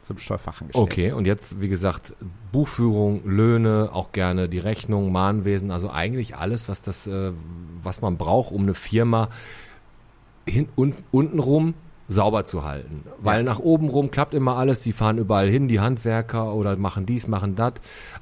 zum 0.02 0.18
Steuerfachangestellten. 0.18 0.92
Okay, 0.92 1.12
und 1.12 1.26
jetzt, 1.26 1.60
wie 1.60 1.68
gesagt, 1.68 2.14
Buchführung, 2.52 3.22
Löhne, 3.24 3.90
auch 3.92 4.12
gerne 4.12 4.48
die 4.48 4.58
Rechnung, 4.58 5.12
Mahnwesen, 5.12 5.70
also 5.70 5.90
eigentlich 5.90 6.36
alles, 6.36 6.68
was 6.68 6.82
das, 6.82 7.06
äh, 7.06 7.32
was 7.82 8.00
man 8.00 8.16
braucht, 8.16 8.52
um 8.52 8.62
eine 8.62 8.74
Firma 8.74 9.28
hin, 10.46 10.68
un, 10.76 10.94
untenrum 11.10 11.74
sauber 12.10 12.44
zu 12.44 12.64
halten. 12.64 13.04
Weil 13.20 13.38
Ja. 13.38 13.42
nach 13.44 13.60
oben 13.60 13.88
rum 13.88 14.10
klappt 14.10 14.34
immer 14.34 14.56
alles, 14.56 14.82
die 14.82 14.92
fahren 14.92 15.16
überall 15.16 15.48
hin, 15.48 15.68
die 15.68 15.80
Handwerker 15.80 16.52
oder 16.54 16.76
machen 16.76 17.06
dies, 17.06 17.26
machen 17.28 17.54
das. 17.54 17.74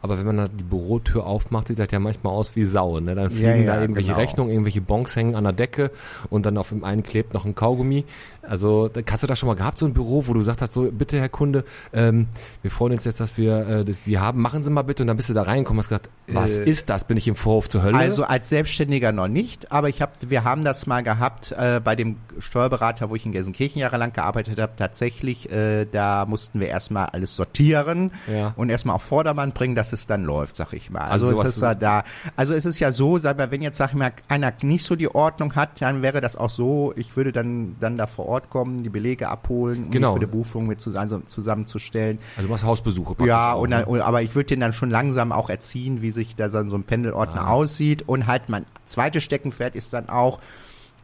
Aber 0.03 0.19
wenn 0.19 0.27
man 0.27 0.37
da 0.37 0.49
die 0.49 0.63
Bürotür 0.63 1.27
aufmacht, 1.27 1.69
sieht 1.69 1.79
das 1.79 1.89
ja 1.91 1.99
manchmal 1.99 2.35
aus 2.35 2.55
wie 2.55 2.65
Sau. 2.65 3.01
Ne? 3.01 3.15
Dann 3.15 3.31
fliegen 3.31 3.47
Ja, 3.49 3.57
ja, 3.57 3.75
da 3.77 3.81
irgendwelche 3.81 4.09
genau. 4.11 4.21
Rechnungen, 4.21 4.53
irgendwelche 4.53 4.83
Bons 4.83 5.17
hängen 5.17 5.35
an 5.35 5.45
der 5.45 5.55
Decke 5.55 5.91
und 6.31 6.45
dann 6.47 6.59
auf 6.59 6.69
dem 6.69 6.85
einen 6.85 7.03
klebt 7.03 7.33
noch 7.35 7.45
ein 7.47 7.55
Kaugummi. 7.55 8.05
Also 8.43 8.89
hast 9.11 9.23
du 9.23 9.27
das 9.27 9.39
schon 9.39 9.47
mal 9.47 9.57
gehabt, 9.57 9.79
so 9.79 9.85
ein 9.87 9.93
Büro, 9.93 10.27
wo 10.27 10.33
du 10.33 10.39
gesagt 10.39 10.63
hast, 10.63 10.73
so 10.73 10.91
bitte 10.91 11.19
Herr 11.19 11.29
Kunde, 11.29 11.65
ähm, 11.93 12.29
wir 12.63 12.71
freuen 12.71 12.95
uns 12.95 13.05
jetzt, 13.05 13.21
dass 13.21 13.37
wir 13.37 13.67
äh, 13.69 13.85
das 13.85 14.05
Sie 14.05 14.19
haben, 14.19 14.41
machen 14.41 14.63
Sie 14.63 14.71
mal 14.71 14.83
bitte 14.83 15.03
und 15.03 15.07
dann 15.07 15.17
bist 15.17 15.29
du 15.29 15.35
da 15.35 15.43
reingekommen 15.43 15.79
und 15.79 15.83
hast 15.85 15.89
gesagt, 15.89 16.09
was 16.29 16.59
Äh, 16.59 16.65
ist 16.65 16.89
das? 16.89 17.05
Bin 17.05 17.17
ich 17.17 17.29
im 17.29 17.35
Vorhof 17.37 17.69
zur 17.69 17.83
Hölle? 17.83 17.97
Also 17.99 18.25
als 18.25 18.49
Selbstständiger 18.49 19.13
noch 19.13 19.29
nicht, 19.29 19.71
aber 19.73 19.89
ich 19.91 20.01
hab, 20.01 20.13
wir 20.31 20.45
haben 20.45 20.65
das 20.65 20.87
mal 20.87 21.03
gehabt 21.03 21.53
äh, 21.59 21.81
bei 21.83 21.95
dem 21.97 22.17
Steuerberater, 22.39 23.11
wo 23.11 23.17
ich 23.17 23.27
in 23.27 23.33
Gelsenkirchen 23.33 23.78
jahrelang 23.79 24.13
gearbeitet 24.13 24.59
habe. 24.61 24.73
Tatsächlich, 24.77 25.51
äh, 25.51 25.87
da 25.87 26.27
mussten 26.27 26.61
wir 26.61 26.69
erstmal 26.69 27.07
alles 27.07 27.35
sortieren 27.37 28.11
Ja. 28.33 28.53
und 28.57 28.69
erstmal 28.71 28.97
auf 28.97 29.03
Vordermann 29.03 29.53
bringen, 29.53 29.75
dass 29.75 29.93
es 29.93 30.07
dann 30.07 30.25
läuft, 30.25 30.57
sag 30.57 30.73
ich 30.73 30.91
mal. 30.91 31.03
Also 31.09 31.29
Also, 31.29 31.43
es 31.43 31.49
ist 31.51 31.63
da, 31.63 31.75
da. 31.75 32.05
Also 32.37 32.55
es 32.55 32.65
ist 32.67 32.79
ja 32.81 32.93
so, 32.93 33.19
mal, 33.19 33.51
wenn 33.51 33.63
jetzt 33.63 33.79
sag 33.79 33.91
ich 33.91 33.97
mal 33.97 34.13
einer 34.29 34.53
nicht 34.63 34.85
so 34.85 34.97
die 34.97 35.09
Ordnung 35.15 35.55
hat, 35.55 35.81
dann 35.81 36.03
wäre 36.03 36.21
das 36.21 36.37
auch 36.37 36.51
so. 36.51 36.93
Ich 36.97 37.17
würde 37.17 37.33
dann 37.33 37.77
dann 37.81 37.97
da 37.97 38.07
vor 38.07 38.27
Ort 38.27 38.51
kommen, 38.51 38.83
die 38.83 38.89
Belege 38.91 39.29
abholen, 39.29 39.85
um 39.85 39.91
Genau. 39.91 40.15
die 40.15 40.21
für 40.21 40.27
die 40.27 40.33
Buchführung 40.33 40.67
mit 40.67 40.81
zusammen, 40.81 41.27
zusammenzustellen. 41.27 42.19
also 42.37 42.47
du 42.47 42.53
machst 42.53 42.65
Hausbesuche. 42.65 43.15
Ja, 43.27 43.53
auch, 43.55 43.63
und 43.63 43.71
ne? 43.71 43.77
dann, 43.77 43.85
und- 43.85 44.01
aber 44.01 44.23
ich 44.23 44.35
würde 44.35 44.47
den 44.49 44.61
dann 44.61 44.73
schon 44.73 44.91
langsam 44.91 45.33
auch 45.33 45.49
erziehen, 45.51 46.03
wie 46.03 46.11
sich 46.11 46.37
da 46.37 46.51
so 46.51 46.69
so 46.69 46.77
ein 46.77 46.83
Pendelordner 46.85 47.43
Ah. 47.43 47.51
aussieht. 47.51 48.03
Und 48.07 48.27
halt 48.27 48.49
mein 48.49 48.67
zweites 48.87 49.23
Steckenpferd 49.25 49.75
ist 49.77 49.93
dann 49.93 50.09
auch 50.09 50.41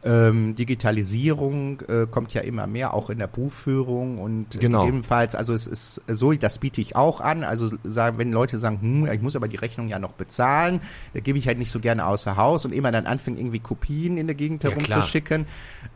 ähm, 0.05 0.53
Digitalisierung, 0.55 1.81
äh, 1.87 2.05
kommt 2.09 2.33
ja 2.35 2.41
immer 2.41 2.67
mehr, 2.67 2.93
auch 2.93 3.09
in 3.09 3.17
der 3.17 3.27
Buchführung 3.27 4.19
und 4.19 4.59
Genau. 4.59 4.81
gegebenenfalls, 4.81 5.33
also 5.33 5.53
es 5.53 5.65
ist 5.65 5.99
so, 6.07 6.31
das 6.33 6.59
biete 6.59 6.79
ich 6.79 6.95
auch 6.95 7.21
an. 7.21 7.43
Also 7.43 7.71
sagen, 7.83 8.19
wenn 8.19 8.31
Leute 8.31 8.59
sagen, 8.59 8.79
hm, 8.81 9.11
ich 9.11 9.21
muss 9.21 9.35
aber 9.35 9.47
die 9.47 9.55
Rechnung 9.55 9.87
ja 9.87 9.97
noch 9.97 10.11
bezahlen, 10.13 10.79
da 11.13 11.21
gebe 11.21 11.39
ich 11.39 11.47
halt 11.47 11.57
nicht 11.57 11.71
so 11.71 11.79
gerne 11.79 12.05
außer 12.05 12.37
Haus 12.37 12.65
und 12.65 12.73
immer 12.73 12.91
dann 12.91 13.07
anfängt, 13.07 13.39
irgendwie 13.39 13.59
Kopien 13.59 14.17
in 14.17 14.27
der 14.27 14.35
Gegend 14.35 14.63
Ja, 14.63 14.69
herumzuschicken, 14.69 15.47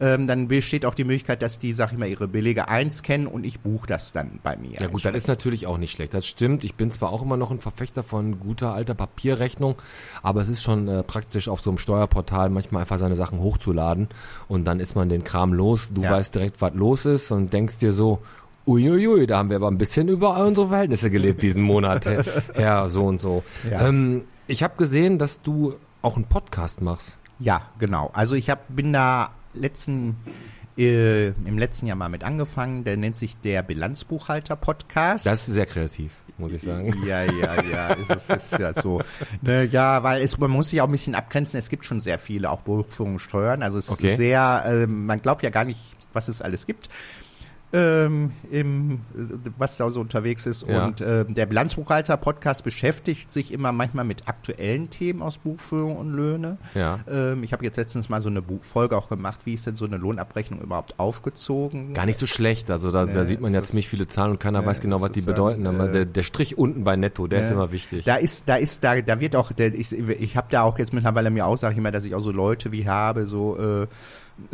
ähm, 0.01 0.25
dann 0.27 0.47
besteht 0.47 0.85
auch 0.85 0.95
die 0.95 1.03
Möglichkeit, 1.03 1.43
dass 1.43 1.59
die, 1.59 1.73
sag 1.73 1.91
ich 1.91 1.97
mal, 1.99 2.07
ihre 2.07 2.27
Belege 2.27 2.67
einscannen 2.67 3.27
und 3.27 3.43
ich 3.43 3.59
buche 3.59 3.85
das 3.85 4.11
dann 4.11 4.39
bei 4.41 4.57
mir. 4.57 4.79
Ja 4.81 4.87
gut, 4.87 5.05
das 5.05 5.13
ist 5.13 5.27
natürlich 5.27 5.67
auch 5.67 5.77
nicht 5.77 5.91
schlecht. 5.91 6.15
Das 6.15 6.25
stimmt. 6.25 6.63
Ich 6.63 6.73
bin 6.73 6.89
zwar 6.89 7.11
auch 7.11 7.21
immer 7.21 7.37
noch 7.37 7.51
ein 7.51 7.59
Verfechter 7.59 8.01
von 8.01 8.39
guter 8.39 8.73
alter 8.73 8.95
Papierrechnung, 8.95 9.75
aber 10.23 10.41
es 10.41 10.49
ist 10.49 10.63
schon 10.63 10.87
äh, 10.87 11.03
praktisch 11.03 11.47
auf 11.47 11.61
so 11.61 11.69
einem 11.69 11.77
Steuerportal 11.77 12.49
manchmal 12.49 12.81
einfach 12.81 12.97
seine 12.97 13.15
Sachen 13.15 13.39
hochzuladen 13.39 13.98
und 14.47 14.65
dann 14.65 14.79
ist 14.79 14.95
man 14.95 15.09
den 15.09 15.23
Kram 15.23 15.53
los. 15.53 15.89
Du 15.93 16.01
Ja. 16.03 16.11
weißt 16.11 16.33
direkt, 16.35 16.61
was 16.61 16.73
los 16.73 17.05
ist 17.05 17.31
und 17.31 17.51
denkst 17.51 17.79
dir 17.79 17.91
so, 17.91 18.19
uiuiui, 18.67 19.25
da 19.27 19.39
haben 19.39 19.49
wir 19.49 19.55
aber 19.57 19.67
ein 19.69 19.77
bisschen 19.77 20.07
über 20.07 20.43
unsere 20.45 20.69
Verhältnisse 20.69 21.09
gelebt 21.09 21.41
diesen 21.41 21.63
Monat. 21.63 22.05
Herr, 22.05 22.23
Herr 22.53 22.89
so 22.89 23.05
und 23.05 23.19
so. 23.19 23.43
Ja. 23.69 23.87
Ähm, 23.87 24.23
ich 24.47 24.63
habe 24.63 24.75
gesehen, 24.77 25.17
dass 25.17 25.41
du 25.41 25.75
auch 26.01 26.15
einen 26.15 26.25
Podcast 26.25 26.81
machst. 26.81 27.17
Ja, 27.39 27.63
genau. 27.79 28.09
Also 28.13 28.35
ich 28.35 28.49
hab, 28.49 28.63
bin 28.73 28.93
da 28.93 29.31
letzten, 29.53 30.17
äh, 30.77 31.27
im 31.29 31.57
letzten 31.57 31.87
Jahr 31.87 31.95
mal 31.95 32.09
mit 32.09 32.23
angefangen. 32.23 32.83
Der 32.83 32.97
nennt 32.97 33.15
sich 33.15 33.35
der 33.37 33.63
Bilanzbuchhalter-Podcast. 33.63 35.25
Das 35.25 35.47
ist 35.47 35.53
sehr 35.53 35.65
kreativ. 35.65 36.11
Muss 36.39 36.51
ich 36.51 36.61
sagen. 36.61 36.93
Ja, 37.05 37.23
ja, 37.23 37.61
ja, 37.63 37.93
es 37.95 38.09
ist, 38.09 38.29
es 38.29 38.51
ist 38.53 38.59
ja 38.59 38.73
so. 38.73 39.01
Ne, 39.41 39.65
ja, 39.65 40.03
weil 40.03 40.21
es, 40.21 40.37
man 40.37 40.49
muss 40.51 40.69
sich 40.69 40.81
auch 40.81 40.85
ein 40.87 40.91
bisschen 40.91 41.15
abgrenzen. 41.15 41.57
Es 41.59 41.69
gibt 41.69 41.85
schon 41.85 41.99
sehr 41.99 42.17
viele 42.19 42.49
auch 42.49 42.61
Buchführungssteuern. 42.61 43.61
Also 43.61 43.77
es 43.77 43.85
ist 43.85 43.91
Okay. 43.91 44.15
sehr, 44.15 44.63
ähm, 44.67 45.05
man 45.05 45.21
glaubt 45.21 45.43
ja 45.43 45.49
gar 45.49 45.65
nicht, 45.65 45.79
was 46.13 46.27
es 46.27 46.41
alles 46.41 46.65
gibt. 46.65 46.89
Ähm, 47.71 48.31
im, 48.49 49.01
äh, 49.15 49.49
was 49.59 49.77
da 49.77 49.91
so 49.91 50.01
unterwegs 50.01 50.47
ist. 50.47 50.65
Ja. 50.67 50.85
Und 50.85 51.01
ähm, 51.01 51.35
der 51.35 51.45
Bilanzbuchhalter-Podcast 51.45 52.63
beschäftigt 52.63 53.31
sich 53.31 53.53
immer 53.53 53.71
manchmal 53.71 54.05
mit 54.05 54.27
aktuellen 54.27 54.89
Themen 54.89 55.21
aus 55.21 55.37
Buchführung 55.37 55.97
und 55.97 56.11
Löhne. 56.13 56.57
Ja. 56.73 56.99
Ähm, 57.07 57.43
ich 57.43 57.53
habe 57.53 57.63
jetzt 57.63 57.77
letztens 57.77 58.09
mal 58.09 58.21
so 58.21 58.29
eine 58.29 58.41
Buch 58.41 58.63
Folge 58.63 58.97
auch 58.97 59.07
gemacht, 59.07 59.41
wie 59.45 59.53
ist 59.53 59.67
denn 59.67 59.75
so 59.75 59.85
eine 59.85 59.97
Lohnabrechnung 59.97 60.61
überhaupt 60.61 60.99
aufgezogen? 60.99 61.93
Gar 61.93 62.07
nicht 62.07 62.17
so 62.17 62.25
schlecht. 62.25 62.71
Also 62.71 62.89
da, 62.91 63.05
da 63.05 63.13
Nee, 63.19 63.23
sieht 63.25 63.41
man 63.41 63.53
ja 63.53 63.59
ist- 63.61 63.67
ziemlich 63.69 63.87
viele 63.87 64.07
Zahlen 64.07 64.31
und 64.31 64.39
keiner 64.39 64.61
Nee, 64.61 64.67
weiß 64.67 64.81
genau, 64.81 64.99
was 65.01 65.11
die 65.11 65.19
ist, 65.19 65.25
bedeuten. 65.27 65.65
ähm, 65.67 65.75
Aber 65.75 65.89
äh, 65.89 65.91
der, 65.91 66.05
der 66.05 66.23
Strich 66.23 66.57
unten 66.57 66.83
bei 66.83 66.95
Netto, 66.95 67.27
der 67.27 67.41
ist 67.41 67.49
Ja. 67.49 67.53
immer 67.53 67.71
wichtig. 67.71 68.03
Da 68.05 68.15
ist, 68.15 68.49
da 68.49 68.55
ist, 68.55 68.83
da, 68.83 68.99
da 69.01 69.19
wird 69.19 69.35
auch, 69.35 69.51
der, 69.51 69.75
ich, 69.75 69.91
ich 69.93 70.35
habe 70.35 70.47
da 70.49 70.63
auch 70.63 70.79
jetzt 70.79 70.91
mittlerweile 70.93 71.29
mir 71.29 71.45
auch, 71.45 71.55
sage 71.57 71.73
ich 71.73 71.77
immer, 71.77 71.91
dass 71.91 72.03
ich 72.05 72.15
auch 72.15 72.19
so 72.21 72.31
Leute 72.31 72.71
wie 72.71 72.87
habe, 72.87 73.27
so 73.27 73.57
äh, 73.59 73.87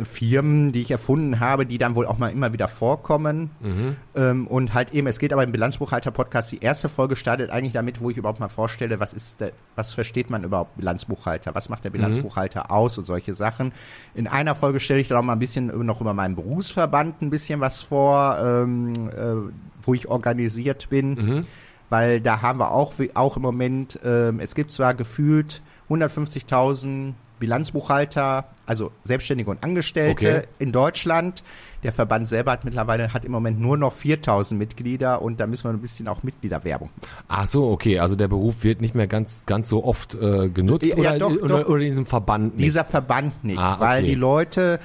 Firmen, 0.02 0.72
die 0.72 0.82
ich 0.82 0.90
erfunden 0.90 1.40
habe, 1.40 1.66
die 1.66 1.78
dann 1.78 1.94
wohl 1.94 2.06
auch 2.06 2.18
mal 2.18 2.28
immer 2.32 2.52
wieder 2.52 2.68
vorkommen. 2.68 3.50
Mhm. 3.60 3.96
Ähm, 4.14 4.46
und 4.46 4.74
halt 4.74 4.92
eben, 4.94 5.06
es 5.06 5.18
geht 5.18 5.32
aber 5.32 5.42
im 5.44 5.52
Bilanzbuchhalter-Podcast, 5.52 6.52
die 6.52 6.58
erste 6.60 6.88
Folge 6.88 7.16
startet 7.16 7.50
eigentlich 7.50 7.72
damit, 7.72 8.00
wo 8.00 8.10
ich 8.10 8.16
überhaupt 8.16 8.40
mal 8.40 8.48
vorstelle, 8.48 9.00
was 9.00 9.12
ist 9.14 9.40
der, 9.40 9.52
was 9.74 9.92
versteht 9.94 10.30
man 10.30 10.44
überhaupt 10.44 10.76
Bilanzbuchhalter, 10.76 11.54
was 11.54 11.68
macht 11.68 11.84
der 11.84 11.90
Bilanzbuchhalter 11.90 12.70
aus 12.70 12.98
und 12.98 13.04
solche 13.04 13.34
Sachen. 13.34 13.72
In 14.14 14.26
einer 14.26 14.54
Folge 14.54 14.80
stelle 14.80 15.00
ich 15.00 15.08
dann 15.08 15.18
auch 15.18 15.22
mal 15.22 15.32
ein 15.34 15.38
bisschen 15.38 15.70
über- 15.70 15.84
noch 15.84 16.00
über 16.00 16.14
meinen 16.14 16.34
Berufsverband 16.36 17.22
ein 17.22 17.30
bisschen 17.30 17.60
was 17.60 17.82
vor, 17.82 18.36
ähm, 18.42 18.92
äh, 19.10 19.52
wo 19.82 19.94
ich 19.94 20.08
organisiert 20.08 20.88
bin 20.90 21.10
Mhm. 21.14 21.46
weil 21.90 22.20
da 22.20 22.42
haben 22.42 22.58
wir 22.58 22.72
auch, 22.72 22.92
auch 23.14 23.36
im 23.36 23.42
Moment, 23.42 23.98
ähm, 24.04 24.40
es 24.40 24.54
gibt 24.56 24.72
zwar 24.72 24.94
gefühlt 24.94 25.62
150.000 25.88 27.14
Bilanzbuchhalter, 27.38 28.44
also 28.66 28.90
Selbstständige 29.04 29.50
und 29.50 29.62
Angestellte 29.64 30.10
Okay. 30.12 30.42
in 30.58 30.72
Deutschland. 30.72 31.42
Der 31.82 31.92
Verband 31.92 32.26
selber 32.26 32.50
hat 32.52 32.64
mittlerweile, 32.64 33.12
hat 33.12 33.24
im 33.24 33.30
Moment 33.30 33.60
nur 33.60 33.76
noch 33.76 33.94
4.000 33.94 34.54
Mitglieder 34.54 35.22
und 35.22 35.38
da 35.38 35.46
müssen 35.46 35.64
wir 35.64 35.70
ein 35.70 35.80
bisschen 35.80 36.08
auch 36.08 36.22
Mitgliederwerbung. 36.24 36.90
Ach 37.28 37.46
so, 37.46 37.70
okay. 37.70 38.00
Also 38.00 38.16
der 38.16 38.26
Beruf 38.28 38.64
wird 38.64 38.80
nicht 38.80 38.94
mehr 38.96 39.06
ganz, 39.06 39.44
ganz 39.46 39.68
so 39.68 39.84
oft 39.84 40.14
äh, 40.16 40.48
genutzt 40.48 40.84
Ja, 40.86 40.96
ja, 40.96 41.10
oder, 41.10 41.18
doch, 41.18 41.30
oder, 41.42 41.62
doch. 41.62 41.68
oder 41.68 41.82
in 41.82 41.90
diesem 41.90 42.06
Verband 42.06 42.56
nicht. 42.56 42.64
Dieser 42.66 42.84
Verband 42.84 43.44
nicht, 43.44 43.58
Ah, 43.58 43.74
okay. 43.74 43.80
weil 43.82 44.02
die 44.04 44.14
Leute 44.16 44.80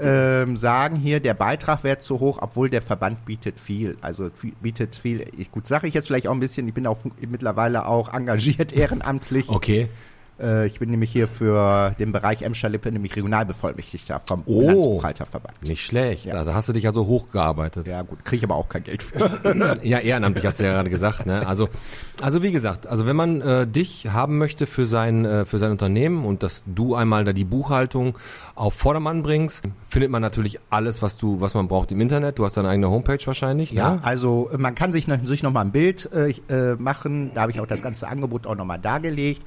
ähm, 0.00 0.56
sagen 0.56 0.96
hier, 0.96 1.20
der 1.20 1.34
Beitrag 1.34 1.84
wäre 1.84 1.98
zu 1.98 2.20
hoch, 2.20 2.38
obwohl 2.40 2.70
der 2.70 2.80
Verband 2.82 3.24
bietet 3.26 3.60
viel. 3.60 3.96
Also 4.00 4.30
viel, 4.30 4.52
bietet 4.62 4.96
viel. 4.96 5.26
Ich, 5.36 5.50
gut, 5.50 5.66
sage 5.66 5.88
ich 5.88 5.94
jetzt 5.94 6.06
vielleicht 6.06 6.26
auch 6.28 6.32
ein 6.32 6.40
bisschen, 6.40 6.66
ich 6.68 6.74
bin 6.74 6.86
auch 6.86 6.98
mittlerweile 7.20 7.86
auch 7.86 8.14
engagiert 8.14 8.72
ehrenamtlich. 8.72 9.48
Okay. 9.50 9.88
Äh, 10.40 10.66
ich 10.66 10.78
bin 10.78 10.90
nämlich 10.90 11.10
hier 11.10 11.28
für 11.28 11.94
den 11.98 12.12
Bereich 12.12 12.42
Emscher-Lippe, 12.42 12.92
nämlich 12.92 13.16
Regionalbevollmächtigter 13.16 14.20
vom 14.20 14.42
Oh. 14.46 14.60
Bilanzbuchhalterverband. 14.60 15.62
Nicht 15.62 15.82
schlecht. 15.84 16.26
Ja. 16.26 16.34
Also 16.34 16.52
hast 16.54 16.68
du 16.68 16.72
dich 16.72 16.86
also 16.86 17.06
hochgearbeitet. 17.06 17.88
Ja 17.88 18.02
gut, 18.02 18.24
kriege 18.24 18.38
ich 18.38 18.44
aber 18.44 18.54
auch 18.56 18.68
kein 18.68 18.82
Geld 18.84 19.02
für. 19.02 19.76
Ja, 19.82 19.98
ehrenamtlich 19.98 20.44
hast 20.44 20.60
du 20.60 20.64
ja 20.64 20.72
gerade 20.72 20.90
gesagt. 20.90 21.26
Ne? 21.26 21.46
Also, 21.46 21.68
also 22.20 22.42
wie 22.42 22.52
gesagt, 22.52 22.86
also 22.86 23.06
wenn 23.06 23.16
man 23.16 23.40
äh, 23.40 23.66
dich 23.66 24.08
haben 24.12 24.38
möchte 24.38 24.66
für 24.66 24.86
sein 24.86 25.24
äh, 25.24 25.44
für 25.44 25.58
sein 25.58 25.70
Unternehmen 25.70 26.24
und 26.24 26.42
dass 26.42 26.64
du 26.66 26.94
einmal 26.94 27.24
da 27.24 27.32
die 27.32 27.44
Buchhaltung 27.44 28.16
auf 28.54 28.74
Vordermann 28.74 29.22
bringst, 29.22 29.62
findet 29.88 30.10
man 30.10 30.22
natürlich 30.22 30.58
alles, 30.70 31.02
was 31.02 31.16
du 31.16 31.40
was 31.40 31.54
man 31.54 31.68
braucht 31.68 31.92
im 31.92 32.00
Internet. 32.00 32.38
Du 32.38 32.44
hast 32.44 32.56
deine 32.56 32.68
eigene 32.68 32.90
Homepage 32.90 33.18
wahrscheinlich. 33.24 33.70
Ja, 33.72 33.94
Ne? 33.94 34.00
also 34.02 34.50
äh, 34.52 34.58
man 34.58 34.74
kann 34.74 34.92
sich, 34.92 35.06
noch, 35.08 35.24
sich 35.24 35.42
noch 35.42 35.52
mal 35.52 35.60
ein 35.62 35.72
Bild 35.72 36.10
äh, 36.12 36.30
äh, 36.48 36.76
machen. 36.76 37.30
Da 37.34 37.42
habe 37.42 37.50
ich 37.52 37.60
auch 37.60 37.66
das 37.66 37.82
ganze 37.82 38.08
Angebot 38.08 38.46
auch 38.46 38.54
noch 38.56 38.64
mal 38.64 38.78
dargelegt. 38.78 39.42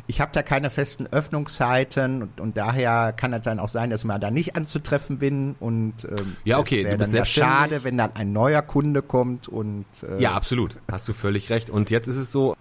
ich 0.08 0.20
habe 0.20 0.32
da 0.34 0.42
keine 0.42 0.72
festen 0.72 1.06
Öffnungszeiten 1.06 2.24
und, 2.24 2.42
und 2.42 2.58
daher 2.58 3.14
kann 3.14 3.34
es 3.34 3.44
dann 3.44 3.60
auch 3.60 3.70
sein, 3.70 3.92
dass 3.92 4.04
man 4.04 4.20
da 4.20 4.32
nicht 4.32 4.56
anzutreffen 4.56 5.20
bin 5.20 5.56
und 5.60 6.06
ähm, 6.06 6.38
Ja, 6.44 6.58
okay, 6.58 6.84
du 6.84 6.98
bist 6.98 7.14
dann 7.14 7.20
ja 7.20 7.26
schade, 7.26 7.84
wenn 7.84 7.98
dann 8.00 8.16
ein 8.16 8.34
neuer 8.34 8.64
Kunde 8.64 9.04
kommt 9.04 9.48
und 9.48 9.86
äh, 10.02 10.20
Ja, 10.20 10.32
absolut. 10.34 10.76
Hast 10.92 11.08
du 11.08 11.14
völlig 11.14 11.52
recht. 11.52 11.70
Und 11.70 11.92
jetzt 11.92 12.08
ist 12.08 12.16
es 12.18 12.32
so, 12.32 12.56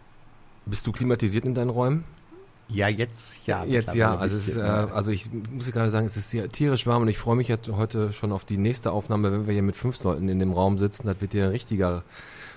bist 0.66 0.86
du 0.86 0.92
klimatisiert 0.92 1.44
in 1.44 1.54
deinen 1.54 1.70
Räumen? 1.70 2.04
ja 2.74 2.88
jetzt 2.88 3.46
ja 3.46 3.64
Jetzt 3.64 3.94
ja, 3.94 4.16
also, 4.16 4.36
ist, 4.36 4.56
äh, 4.56 4.60
also 4.60 5.10
ich 5.10 5.30
muss 5.32 5.66
dir 5.66 5.72
gerade 5.72 5.90
sagen, 5.90 6.06
es 6.06 6.16
ist 6.16 6.30
hier 6.30 6.48
tierisch 6.48 6.86
warm 6.86 7.02
und 7.02 7.08
ich 7.08 7.18
freue 7.18 7.36
mich 7.36 7.48
jetzt 7.48 7.68
heute 7.68 8.12
schon 8.12 8.32
auf 8.32 8.44
die 8.44 8.56
nächste 8.56 8.92
Aufnahme, 8.92 9.32
wenn 9.32 9.46
wir 9.46 9.52
hier 9.52 9.62
mit 9.62 9.76
fünf 9.76 10.02
Leuten 10.02 10.28
in 10.28 10.38
dem 10.38 10.52
Raum 10.52 10.78
sitzen. 10.78 11.06
Das 11.06 11.20
wird 11.20 11.32
hier 11.32 11.44
ein 11.44 11.50
richtiger, 11.50 12.02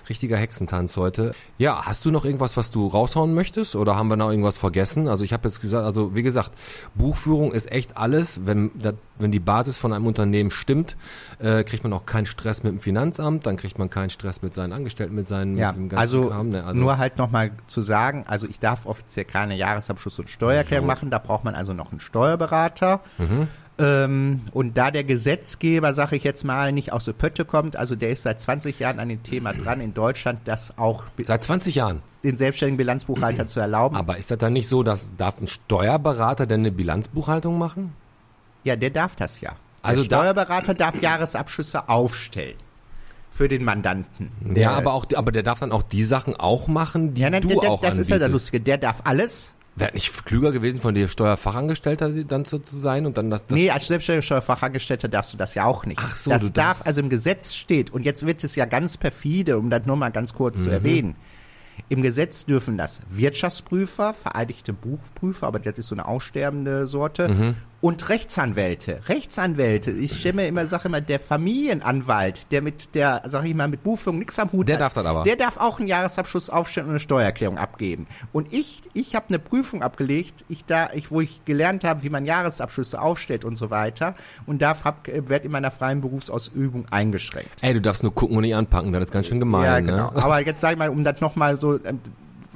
richtiger 0.08 0.36
Hexentanz 0.36 0.96
heute. 0.96 1.32
Ja, 1.58 1.86
hast 1.86 2.04
du 2.04 2.10
noch 2.10 2.24
irgendwas, 2.24 2.56
was 2.56 2.70
du 2.70 2.86
raushauen 2.86 3.34
möchtest 3.34 3.76
oder 3.76 3.96
haben 3.96 4.08
wir 4.08 4.16
noch 4.16 4.30
irgendwas 4.30 4.56
vergessen? 4.56 5.08
Also 5.08 5.24
ich 5.24 5.32
habe 5.32 5.48
jetzt 5.48 5.60
gesagt, 5.60 5.84
also 5.84 6.14
wie 6.14 6.22
gesagt, 6.22 6.52
Buchführung 6.94 7.52
ist 7.52 7.70
echt 7.70 7.96
alles. 7.96 8.46
Wenn, 8.46 8.70
wenn 9.18 9.32
die 9.32 9.40
Basis 9.40 9.78
von 9.78 9.92
einem 9.92 10.06
Unternehmen 10.06 10.50
stimmt, 10.50 10.96
äh, 11.38 11.64
kriegt 11.64 11.82
man 11.84 11.92
auch 11.92 12.06
keinen 12.06 12.26
Stress 12.26 12.62
mit 12.62 12.72
dem 12.72 12.80
Finanzamt, 12.80 13.46
dann 13.46 13.56
kriegt 13.56 13.78
man 13.78 13.90
keinen 13.90 14.10
Stress 14.10 14.42
mit 14.42 14.54
seinen 14.54 14.72
Angestellten, 14.72 15.14
mit 15.14 15.26
seinen 15.26 15.56
Ja, 15.56 15.72
mit 15.72 15.94
also, 15.94 16.28
Kram. 16.28 16.50
Ne? 16.50 16.64
Also 16.64 16.80
nur 16.80 16.98
halt 16.98 17.18
nochmal 17.18 17.52
zu 17.66 17.82
sagen, 17.82 18.24
also 18.26 18.46
ich 18.46 18.60
darf 18.60 18.86
offiziell 18.86 19.24
keine 19.24 19.54
Jahresabschluss- 19.54 20.18
und 20.18 20.30
Steuererklärung 20.30 20.86
So. 20.86 20.92
machen, 20.92 21.10
da 21.10 21.18
braucht 21.18 21.44
man 21.44 21.54
also 21.54 21.72
noch 21.72 21.90
einen 21.90 22.00
Steuerberater. 22.00 23.00
Mhm. 23.18 23.48
Ähm, 23.78 24.40
und 24.52 24.78
da 24.78 24.90
der 24.90 25.04
Gesetzgeber, 25.04 25.92
sage 25.92 26.16
ich 26.16 26.24
jetzt 26.24 26.44
mal, 26.44 26.72
nicht 26.72 26.92
aus 26.92 27.04
der 27.04 27.12
Pötte 27.12 27.44
kommt, 27.44 27.76
also 27.76 27.94
der 27.94 28.10
ist 28.10 28.22
seit 28.22 28.40
20 28.40 28.78
Jahren 28.78 28.98
an 28.98 29.08
dem 29.10 29.22
Thema 29.22 29.52
dran, 29.52 29.80
in 29.82 29.92
Deutschland 29.92 30.40
das 30.46 30.78
auch 30.78 31.04
seit 31.26 31.42
20 31.42 31.74
Jahren. 31.74 32.00
den 32.24 32.38
selbstständigen 32.38 32.78
Bilanzbuchhalter 32.78 33.46
zu 33.48 33.60
erlauben. 33.60 33.94
Aber 33.96 34.16
ist 34.16 34.30
das 34.30 34.38
dann 34.38 34.54
nicht 34.54 34.68
so, 34.68 34.82
dass 34.82 35.10
darf 35.18 35.38
ein 35.40 35.46
Steuerberater 35.46 36.46
denn 36.46 36.60
eine 36.60 36.72
Bilanzbuchhaltung 36.72 37.58
machen? 37.58 37.92
Ja, 38.64 38.76
der 38.76 38.90
darf 38.90 39.14
das 39.14 39.40
ja. 39.42 39.52
Also 39.82 40.00
der 40.02 40.08
da- 40.10 40.18
Steuerberater 40.20 40.72
darf 40.74 41.00
Jahresabschlüsse 41.02 41.88
aufstellen 41.90 42.56
für 43.30 43.48
den 43.48 43.62
Mandanten. 43.62 44.30
ja, 44.46 44.54
Der- 44.54 44.70
aber 44.72 44.94
auch, 44.94 45.04
aber 45.14 45.30
der 45.32 45.42
darf 45.42 45.58
dann 45.60 45.70
auch 45.70 45.82
die 45.82 46.02
Sachen 46.02 46.34
auch 46.34 46.66
machen, 46.66 47.12
die 47.12 47.20
ja, 47.20 47.28
nein, 47.28 47.42
du 47.42 47.48
der, 47.48 47.60
der, 47.60 47.70
auch 47.72 47.82
das 47.82 47.98
ist 47.98 48.08
ja 48.08 48.16
anbietest. 48.16 48.32
Lustige. 48.32 48.60
Der 48.60 48.78
darf 48.78 49.02
alles. 49.04 49.52
Wäre 49.78 49.92
nicht 49.92 50.24
klüger 50.24 50.52
gewesen, 50.52 50.80
von 50.80 50.94
dir 50.94 51.06
Steuerfachangestellter 51.08 52.08
dann 52.24 52.44
so 52.46 52.58
zu 52.58 52.78
sein 52.78 53.04
und 53.06 53.18
dann 53.18 53.28
das, 53.30 53.46
das 53.46 53.56
nee, 53.58 53.70
als 53.70 53.86
selbstständiger 53.88 54.22
Steuerfachangestellter 54.22 55.08
darfst 55.08 55.34
du 55.34 55.36
das 55.36 55.54
ja 55.54 55.64
auch 55.66 55.84
nicht. 55.84 56.00
Ach 56.02 56.14
so, 56.14 56.30
das 56.30 56.52
darf, 56.52 56.78
darfst- 56.78 56.86
also 56.86 57.00
im 57.00 57.08
Gesetz 57.10 57.54
steht, 57.54 57.90
und 57.90 58.02
jetzt 58.04 58.26
wird 58.26 58.42
es 58.42 58.56
ja 58.56 58.64
ganz 58.64 58.96
perfide, 58.96 59.58
um 59.58 59.68
das 59.70 59.84
nur 59.86 59.96
mal 59.96 60.10
ganz 60.10 60.32
kurz 60.32 60.58
Mhm. 60.58 60.62
zu 60.64 60.70
erwähnen. 60.70 61.16
Im 61.90 62.00
Gesetz 62.00 62.46
dürfen 62.46 62.78
das 62.78 63.00
Wirtschaftsprüfer, 63.10 64.14
vereidigte 64.14 64.72
Buchprüfer, 64.72 65.46
aber 65.46 65.58
das 65.58 65.78
ist 65.78 65.88
so 65.88 65.94
eine 65.94 66.06
aussterbende 66.06 66.86
Sorte, 66.86 67.28
Mhm. 67.28 67.54
Und 67.80 68.08
Rechtsanwälte. 68.08 69.00
Rechtsanwälte, 69.06 69.90
ich 69.90 70.18
stelle 70.18 70.34
mir 70.36 70.46
immer, 70.48 70.66
sage 70.66 70.88
immer, 70.88 71.00
der 71.00 71.20
Familienanwalt, 71.20 72.50
der 72.50 72.62
mit 72.62 72.94
der, 72.94 73.22
sag 73.26 73.44
ich 73.44 73.54
mal, 73.54 73.68
mit 73.68 73.82
Buchführung 73.82 74.18
nichts 74.18 74.38
am 74.38 74.50
Hut 74.52 74.68
Der 74.68 74.76
hat. 74.76 74.80
darf 74.80 74.94
das 74.94 75.04
aber. 75.04 75.22
Der 75.24 75.36
darf 75.36 75.58
auch 75.58 75.78
einen 75.78 75.88
Jahresabschluss 75.88 76.48
aufstellen 76.48 76.86
und 76.86 76.92
eine 76.92 77.00
Steuererklärung 77.00 77.58
abgeben. 77.58 78.06
Und 78.32 78.52
ich, 78.52 78.82
ich 78.94 79.14
habe 79.14 79.26
eine 79.28 79.38
Prüfung 79.38 79.82
abgelegt, 79.82 80.44
ich 80.48 80.64
da, 80.64 80.90
ich, 80.94 81.10
wo 81.10 81.20
ich 81.20 81.44
gelernt 81.44 81.84
habe, 81.84 82.02
wie 82.02 82.08
man 82.08 82.24
Jahresabschlüsse 82.24 83.00
aufstellt 83.00 83.44
und 83.44 83.56
so 83.56 83.70
weiter. 83.70 84.14
Und 84.46 84.62
darf, 84.62 84.84
hab, 84.84 85.06
werde 85.06 85.44
in 85.44 85.52
meiner 85.52 85.70
freien 85.70 86.00
Berufsausübung 86.00 86.86
eingeschränkt. 86.90 87.50
Ey, 87.60 87.74
du 87.74 87.80
darfst 87.82 88.02
nur 88.02 88.14
gucken 88.14 88.36
und 88.36 88.42
nicht 88.42 88.54
anpacken, 88.54 88.92
das 88.92 89.02
ist 89.02 89.12
ganz 89.12 89.26
schön 89.26 89.40
gemein, 89.40 89.64
ja, 89.64 89.80
genau. 89.80 90.10
ne? 90.12 90.22
Aber 90.22 90.44
jetzt 90.44 90.60
sag 90.60 90.72
ich 90.72 90.78
mal, 90.78 90.88
um 90.88 91.04
das 91.04 91.20
nochmal 91.20 91.60
so, 91.60 91.78
ähm, 91.84 92.00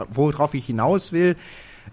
worauf 0.09 0.55
ich 0.55 0.65
hinaus 0.65 1.13
will, 1.13 1.37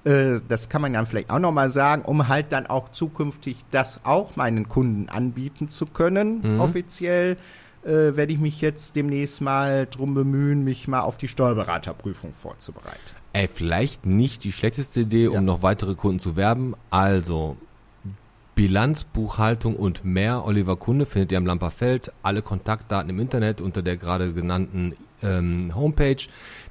äh, 0.04 0.40
das 0.48 0.70
kann 0.70 0.82
man 0.82 0.94
dann 0.94 1.06
vielleicht 1.06 1.30
auch 1.30 1.40
nochmal 1.40 1.70
sagen, 1.70 2.04
um 2.04 2.28
halt 2.28 2.52
dann 2.52 2.68
auch 2.68 2.90
zukünftig 2.90 3.58
das 3.72 4.00
auch 4.04 4.36
meinen 4.36 4.68
Kunden 4.70 5.10
anbieten 5.10 5.70
zu 5.70 5.86
können, 5.86 6.56
Mhm. 6.56 6.60
offiziell, 6.60 7.38
äh, 7.84 8.16
werde 8.16 8.34
ich 8.34 8.40
mich 8.40 8.60
jetzt 8.62 8.96
demnächst 8.96 9.42
mal 9.42 9.88
drum 9.90 10.14
bemühen, 10.14 10.64
mich 10.64 10.88
mal 10.88 11.02
auf 11.02 11.18
die 11.18 11.28
Steuerberaterprüfung 11.28 12.34
vorzubereiten. 12.34 12.98
Ey, 13.34 13.48
vielleicht 13.54 14.06
nicht 14.06 14.44
die 14.44 14.52
schlechteste 14.52 15.02
Idee, 15.02 15.28
um 15.28 15.34
Ja. 15.36 15.42
noch 15.42 15.62
weitere 15.62 15.96
Kunden 15.96 16.20
zu 16.20 16.36
werben. 16.36 16.74
Also, 16.90 17.56
Bilanz, 18.56 19.04
Buchhaltung 19.04 19.76
und 19.76 20.04
mehr. 20.04 20.44
Oliver 20.46 20.78
Kunde 20.78 21.06
findet 21.06 21.32
ihr 21.32 21.38
am 21.38 21.46
Lamperfeld. 21.46 22.12
Alle 22.24 22.42
Kontaktdaten 22.42 23.10
im 23.12 23.20
Internet 23.20 23.62
unter 23.62 23.84
der 23.84 23.98
gerade 23.98 24.34
genannten 24.34 24.94
ähm, 25.24 25.72
Homepage. 25.76 26.18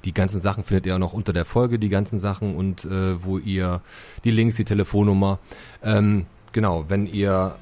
Die 0.05 0.13
ganzen 0.13 0.39
Sachen 0.39 0.63
findet 0.63 0.85
ihr 0.85 0.95
auch 0.95 0.99
noch 0.99 1.13
unter 1.13 1.33
der 1.33 1.45
Folge, 1.45 1.79
die 1.79 1.89
ganzen 1.89 2.19
Sachen 2.19 2.55
und 2.55 2.85
äh, 2.85 3.23
wo 3.23 3.37
ihr 3.37 3.81
die 4.23 4.31
Links, 4.31 4.55
die 4.55 4.65
Telefonnummer. 4.65 5.39
Ähm, 5.83 6.25
genau, 6.53 6.85
wenn 6.87 7.07
ihr 7.07 7.55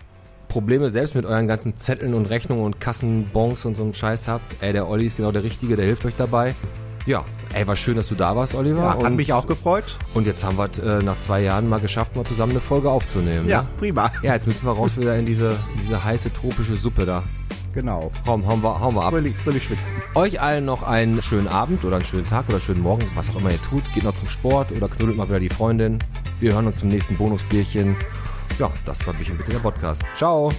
Probleme 0.47 0.89
selbst 0.89 1.15
mit 1.15 1.25
euren 1.25 1.47
ganzen 1.47 1.77
Zetteln 1.77 2.13
und 2.13 2.27
Rechnungen 2.27 2.63
und 2.63 2.79
Kassenbons 2.79 3.65
und 3.65 3.75
so 3.75 3.83
einen 3.83 3.93
Scheiß 3.93 4.27
habt, 4.27 4.61
ey, 4.61 4.73
der 4.73 4.87
Olli 4.87 5.05
ist 5.05 5.17
genau 5.17 5.31
der 5.31 5.43
Richtige, 5.43 5.75
der 5.75 5.85
hilft 5.85 6.05
euch 6.05 6.15
dabei. 6.17 6.53
Ja, 7.07 7.23
ey, 7.53 7.67
war 7.67 7.75
schön, 7.75 7.95
dass 7.97 8.07
du 8.07 8.15
da 8.15 8.35
warst, 8.35 8.55
Oliver. 8.55 8.81
Ja, 8.81 8.89
hat 8.93 9.03
und, 9.03 9.15
mich 9.15 9.31
auch 9.31 9.45
gefreut. 9.45 9.97
Und 10.15 10.25
jetzt 10.25 10.43
haben 10.43 10.57
wir 10.57 10.69
es 10.71 10.79
äh, 10.79 10.99
nach 11.03 11.19
zwei 11.19 11.41
Jahren 11.41 11.69
mal 11.69 11.79
geschafft, 11.79 12.15
mal 12.15 12.25
zusammen 12.25 12.53
eine 12.53 12.61
Folge 12.61 12.89
aufzunehmen. 12.89 13.47
Ja, 13.47 13.61
Ne? 13.61 13.67
prima. 13.77 14.11
Ja, 14.23 14.33
jetzt 14.33 14.47
müssen 14.47 14.65
wir 14.65 14.71
raus 14.71 14.97
wieder 14.97 15.15
in 15.17 15.25
diese, 15.25 15.49
in 15.73 15.81
diese 15.81 16.03
heiße 16.03 16.33
tropische 16.33 16.75
Suppe 16.75 17.05
da. 17.05 17.23
Genau. 17.75 18.09
Hauen, 18.25 18.47
hauen, 18.47 18.63
wir, 18.63 18.79
hauen 18.79 18.95
wir 18.95 19.03
ab. 19.03 19.11
Fröhlich, 19.11 19.35
fröhlich 19.35 19.63
schwitzen. 19.63 20.01
Euch 20.15 20.39
allen 20.39 20.63
noch 20.65 20.81
einen 20.81 21.21
schönen 21.21 21.49
Abend 21.49 21.83
oder 21.83 21.97
einen 21.97 22.05
schönen 22.05 22.25
Tag 22.25 22.45
oder 22.45 22.55
einen 22.55 22.61
schönen 22.61 22.81
Morgen, 22.81 23.11
was 23.15 23.29
auch 23.29 23.35
immer 23.35 23.51
ihr 23.51 23.61
tut. 23.61 23.83
Geht 23.93 24.05
noch 24.05 24.15
zum 24.15 24.29
Sport 24.29 24.71
oder 24.71 24.87
knuddelt 24.87 25.17
mal 25.17 25.27
wieder 25.27 25.41
die 25.41 25.49
Freundin. 25.49 25.99
Wir 26.39 26.53
hören 26.53 26.67
uns 26.67 26.79
zum 26.79 26.89
nächsten 26.89 27.17
Bonusbierchen. 27.17 27.97
Ja, 28.57 28.71
das 28.85 29.05
war 29.05 29.13
Bierchen 29.13 29.37
bitte 29.37 29.51
der 29.51 29.59
Podcast. 29.59 30.03
Ciao. 30.15 30.49